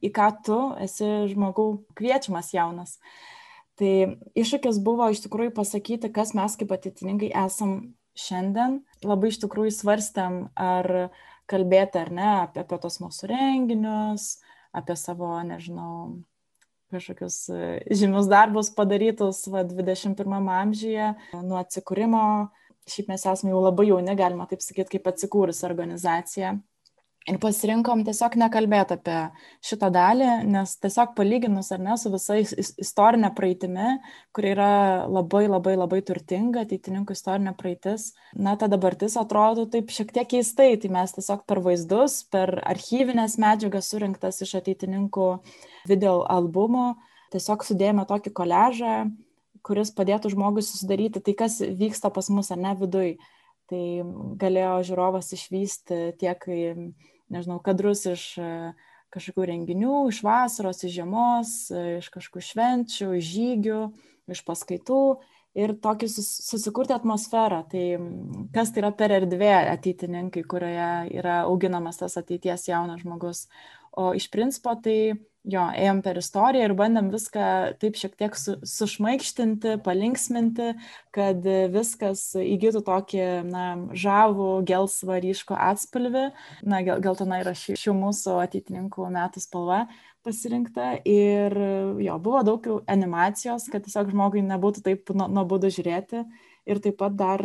į 0.04 0.10
ką 0.14 0.28
tu 0.46 0.58
esi 0.80 1.10
žmogau 1.32 1.84
kviečiamas 1.98 2.52
jaunas. 2.54 2.96
Tai 3.76 3.92
iššūkis 4.38 4.78
buvo 4.86 5.08
iš 5.10 5.24
tikrųjų 5.26 5.52
pasakyti, 5.56 6.12
kas 6.14 6.32
mes 6.38 6.54
kaip 6.60 6.72
ateitininkai 6.76 7.32
esam 7.44 7.94
šiandien. 8.16 8.80
Labai 9.04 9.32
iš 9.32 9.40
tikrųjų 9.42 9.74
svarstėm, 9.74 10.36
ar 10.54 11.10
kalbėti 11.50 12.00
ar 12.00 12.10
ne 12.14 12.28
apie, 12.42 12.62
apie 12.64 12.78
tos 12.82 13.00
mūsų 13.02 13.30
renginius, 13.30 14.28
apie 14.74 14.96
savo, 14.98 15.30
nežinau, 15.46 16.20
kažkokius 16.94 17.38
e, 17.52 17.70
žymius 17.94 18.28
darbus 18.30 18.70
padarytus 18.74 19.44
va, 19.52 19.64
21 19.66 20.50
amžiuje, 20.58 21.10
nuo 21.42 21.58
atsikūrimo. 21.62 22.24
Šiaip 22.90 23.08
mes 23.08 23.22
esame 23.24 23.54
jau 23.54 23.62
labai 23.64 23.88
jauni, 23.88 24.12
galima 24.18 24.44
taip 24.48 24.60
sakyti, 24.60 24.98
kaip 24.98 25.06
atsikūrusi 25.08 25.64
organizacija. 25.64 26.52
Ir 27.24 27.38
pasirinkom 27.40 28.02
tiesiog 28.04 28.34
nekalbėti 28.36 28.98
apie 28.98 29.18
šitą 29.64 29.88
dalį, 29.94 30.26
nes 30.44 30.74
tiesiog 30.76 31.14
palyginus 31.16 31.70
ar 31.72 31.80
ne 31.80 31.94
su 31.96 32.10
visa 32.12 32.34
istorinė 32.36 33.30
praeitimi, 33.32 33.94
kuri 34.36 34.50
yra 34.52 34.72
labai 35.08 35.46
labai 35.46 35.72
labai 35.78 36.02
turtinga, 36.04 36.66
ateitininkų 36.66 37.16
istorinė 37.16 37.54
praeitis, 37.56 38.10
na, 38.36 38.58
ta 38.60 38.68
dabartis 38.68 39.16
atrodo 39.16 39.64
taip 39.72 39.88
šiek 39.94 40.12
tiek 40.12 40.28
keistai, 40.34 40.74
tai 40.82 40.90
mes 40.92 41.16
tiesiog 41.16 41.46
per 41.48 41.62
vaizdus, 41.64 42.18
per 42.28 42.58
archyvinės 42.60 43.38
medžiagas 43.40 43.88
surinktas 43.88 44.42
iš 44.44 44.58
ateitininkų 44.60 45.30
video 45.88 46.18
albumų, 46.28 46.90
tiesiog 47.32 47.64
sudėjome 47.64 48.04
tokį 48.10 48.34
koležą, 48.36 48.98
kuris 49.64 49.94
padėtų 49.96 50.34
žmogui 50.36 50.66
susidaryti 50.68 51.24
tai, 51.24 51.32
kas 51.40 51.56
vyksta 51.64 52.12
pas 52.12 52.28
mus 52.28 52.52
ar 52.52 52.60
ne 52.60 52.76
viduj. 52.84 53.16
Tai 53.72 53.84
galėjo 54.36 54.76
žiūrovas 54.90 55.30
išvysti 55.32 56.18
tiek 56.20 56.42
nežinau, 57.34 57.60
kadrus 57.64 58.04
iš 58.10 58.24
e, 58.38 58.48
kažkokių 59.14 59.46
renginių, 59.50 59.98
iš 60.10 60.22
vasaros, 60.26 60.82
iš 60.86 60.96
žiemos, 60.98 61.54
e, 61.70 61.84
iš 62.00 62.10
kažkokių 62.14 62.44
švenčių, 62.48 63.12
iš 63.18 63.30
žygių, 63.36 63.80
iš 64.34 64.42
paskaitų 64.46 65.02
ir 65.54 65.74
tokį 65.82 66.08
susikurti 66.10 66.94
atmosferą. 66.96 67.62
Tai 67.70 67.84
kas 68.54 68.72
tai 68.74 68.82
yra 68.82 68.90
per 68.96 69.14
erdvė 69.20 69.52
ateitininkai, 69.74 70.42
kurioje 70.50 70.90
yra 71.14 71.42
auginamas 71.44 72.00
tas 72.02 72.18
ateities 72.20 72.68
jaunas 72.70 73.04
žmogus. 73.04 73.46
O 73.94 74.10
iš 74.18 74.26
principo 74.32 74.74
tai 74.82 75.14
jo, 75.44 75.64
ėjom 75.76 76.00
per 76.04 76.18
istoriją 76.20 76.68
ir 76.68 76.74
bandėm 76.78 77.10
viską 77.12 77.46
taip 77.80 77.98
šiek 78.00 78.16
tiek 78.20 78.38
su, 78.38 78.56
sušmaikštinti, 78.68 79.76
palinksminti, 79.84 80.70
kad 81.14 81.44
viskas 81.74 82.30
įgytų 82.40 82.84
tokį, 82.86 83.26
na, 83.50 83.66
žavų, 83.92 84.50
gelsvą, 84.68 85.20
ryško 85.24 85.58
atspalvį. 85.70 86.24
Na, 86.64 86.80
gel, 86.86 87.02
geltona 87.04 87.42
yra 87.44 87.54
ši, 87.58 87.76
šių 87.80 87.96
mūsų 88.00 88.40
ateitininkų 88.46 89.10
metų 89.14 89.44
spalva 89.44 89.84
pasirinkta 90.24 90.94
ir 91.04 91.52
jo, 92.00 92.16
buvo 92.24 92.40
daug 92.46 92.66
animacijos, 92.88 93.68
kad 93.72 93.84
tiesiog 93.84 94.14
žmogui 94.14 94.40
nebūtų 94.46 94.84
taip 94.86 95.12
nuobodu 95.12 95.68
žiūrėti. 95.72 96.24
Ir 96.64 96.80
taip 96.80 96.96
pat 97.00 97.16
dar 97.18 97.42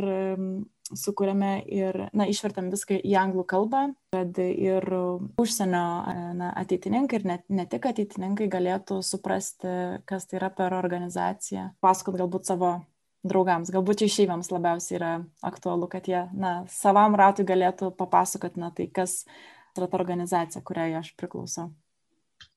sukūrėme 0.95 1.51
ir, 1.70 1.97
na, 2.15 2.26
išvertėm 2.30 2.70
viską 2.74 2.99
į 3.05 3.15
anglų 3.20 3.43
kalbą, 3.49 3.82
kad 4.15 4.39
ir 4.41 4.86
užsienio 5.41 5.84
na, 6.39 6.51
ateitininkai 6.61 7.20
ir 7.20 7.28
ne, 7.30 7.38
ne 7.59 7.65
tik 7.70 7.89
ateitininkai 7.91 8.49
galėtų 8.51 9.01
suprasti, 9.05 9.74
kas 10.09 10.30
tai 10.30 10.39
yra 10.39 10.49
per 10.53 10.76
organizaciją, 10.78 11.70
pasakot 11.84 12.17
galbūt 12.22 12.49
savo 12.49 12.78
draugams, 13.28 13.74
galbūt 13.76 14.01
čia 14.01 14.09
išeivams 14.09 14.51
labiausiai 14.53 14.97
yra 14.97 15.11
aktualu, 15.45 15.91
kad 15.91 16.07
jie, 16.09 16.24
na, 16.34 16.63
savam 16.72 17.17
ratui 17.20 17.45
galėtų 17.47 17.91
papasakot, 17.99 18.57
na, 18.57 18.72
tai 18.76 18.88
kas 18.88 19.26
yra 19.78 19.91
ta 19.91 19.99
organizacija, 19.99 20.63
kuriai 20.65 20.95
aš 21.01 21.13
priklausau 21.20 21.70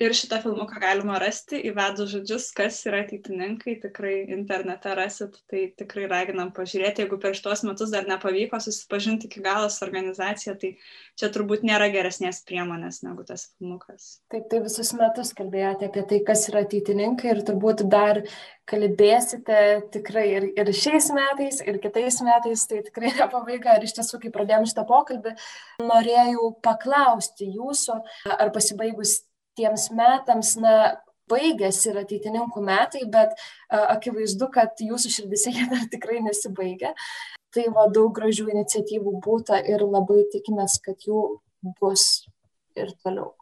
ir 0.03 0.15
šitą 0.17 0.39
filmuką 0.43 0.81
galima 0.83 1.19
rasti 1.23 1.61
įvedus 1.71 2.11
žodžius, 2.13 2.49
kas 2.57 2.81
yra 2.89 3.03
ateitininkai, 3.05 3.77
tikrai 3.83 4.15
internete 4.35 4.95
rasit, 4.99 5.39
tai 5.51 5.65
tikrai 5.79 6.09
raginam 6.11 6.53
pažiūrėti, 6.57 7.05
jeigu 7.05 7.19
per 7.23 7.37
šitos 7.39 7.65
metus 7.67 7.93
dar 7.95 8.09
nepavyko 8.11 8.61
susipažinti 8.63 9.29
iki 9.29 9.43
galo 9.45 9.71
su 9.73 9.85
organizacija, 9.87 10.57
tai 10.61 10.75
čia 11.19 11.31
turbūt 11.35 11.65
nėra 11.69 11.89
geresnės 11.95 12.43
priemonės 12.49 13.03
negu 13.07 13.27
tas 13.29 13.49
filmukas. 13.57 14.19
Taip, 14.33 14.49
tai 14.51 14.63
visus 14.67 14.93
metus 14.99 15.33
kalbėjote 15.39 15.89
apie 15.91 16.07
tai, 16.11 16.21
kas 16.27 16.47
yra 16.51 16.65
ateitininkai 16.67 17.33
ir 17.33 17.43
turbūt 17.49 17.87
dar 17.93 18.23
kalbėsite 18.69 19.59
tikrai 19.95 20.29
ir, 20.37 20.47
ir 20.59 20.71
šiais 20.77 21.11
metais, 21.15 21.61
ir 21.67 21.81
kitais 21.83 22.21
metais, 22.27 22.67
tai 22.71 22.83
tikrai 22.87 23.11
ne 23.17 23.27
pabaiga. 23.33 23.77
Ir 23.79 23.89
iš 23.89 23.97
tiesų, 23.99 24.23
kai 24.23 24.33
pradėjome 24.35 24.71
šitą 24.71 24.87
pokalbį, 24.89 25.35
norėjau 25.83 26.53
paklausti 26.65 27.51
jūsų, 27.57 27.99
ar 28.37 28.53
pasibaigus 28.55 29.21
tiems 29.59 29.91
metams, 29.97 30.57
na, 30.61 30.77
baigėsi 31.33 31.91
ir 31.91 32.01
ateitininkų 32.03 32.65
metai, 32.67 33.05
bet 33.11 33.37
akivaizdu, 33.71 34.49
kad 34.53 34.83
jūsų 34.85 35.13
širdise 35.17 35.55
jie 35.55 35.69
dar 35.71 35.87
tikrai 35.93 36.21
nesibaigia. 36.25 36.93
Tai 37.53 37.69
va 37.77 37.87
daug 37.93 38.13
gražių 38.17 38.49
iniciatyvų 38.55 39.19
būta 39.25 39.61
ir 39.69 39.85
labai 39.85 40.23
tikimės, 40.33 40.79
kad 40.85 41.05
jų 41.09 41.23
bus 41.81 42.25
ir 42.77 42.93
toliau. 43.05 43.35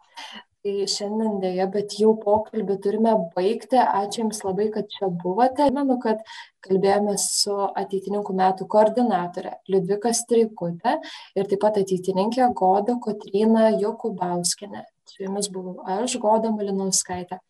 Tai 0.60 0.72
šiandien 0.92 1.38
dėja, 1.40 1.64
bet 1.72 1.94
jau 1.96 2.10
pokalbį 2.20 2.74
turime 2.84 3.14
baigti. 3.32 3.78
Ačiū 3.80 4.26
Jums 4.26 4.42
labai, 4.44 4.66
kad 4.74 4.90
čia 4.92 5.08
buvote. 5.22 5.70
Manau, 5.72 5.96
kad 6.02 6.20
kalbėjome 6.66 7.14
su 7.22 7.54
ateitininkų 7.54 8.36
metų 8.42 8.66
koordinatorė 8.74 9.54
Liudvika 9.72 10.12
Streikutė 10.12 10.98
ir 11.38 11.48
taip 11.48 11.62
pat 11.64 11.80
ateitininkė 11.80 12.50
Goda 12.58 12.98
Kotryna 13.00 13.70
Jokubauskinė. 13.80 14.84
Su 15.10 15.24
jumis 15.24 15.48
buvau 15.54 15.80
aš, 15.96 16.16
Goda 16.22 16.52
Malinauskaitė. 16.54 17.40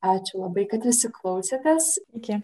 Ačiū 0.00 0.40
labai, 0.40 0.64
kad 0.70 0.86
visi 0.88 1.10
klausėtės. 1.12 1.92
Iki. 2.16 2.40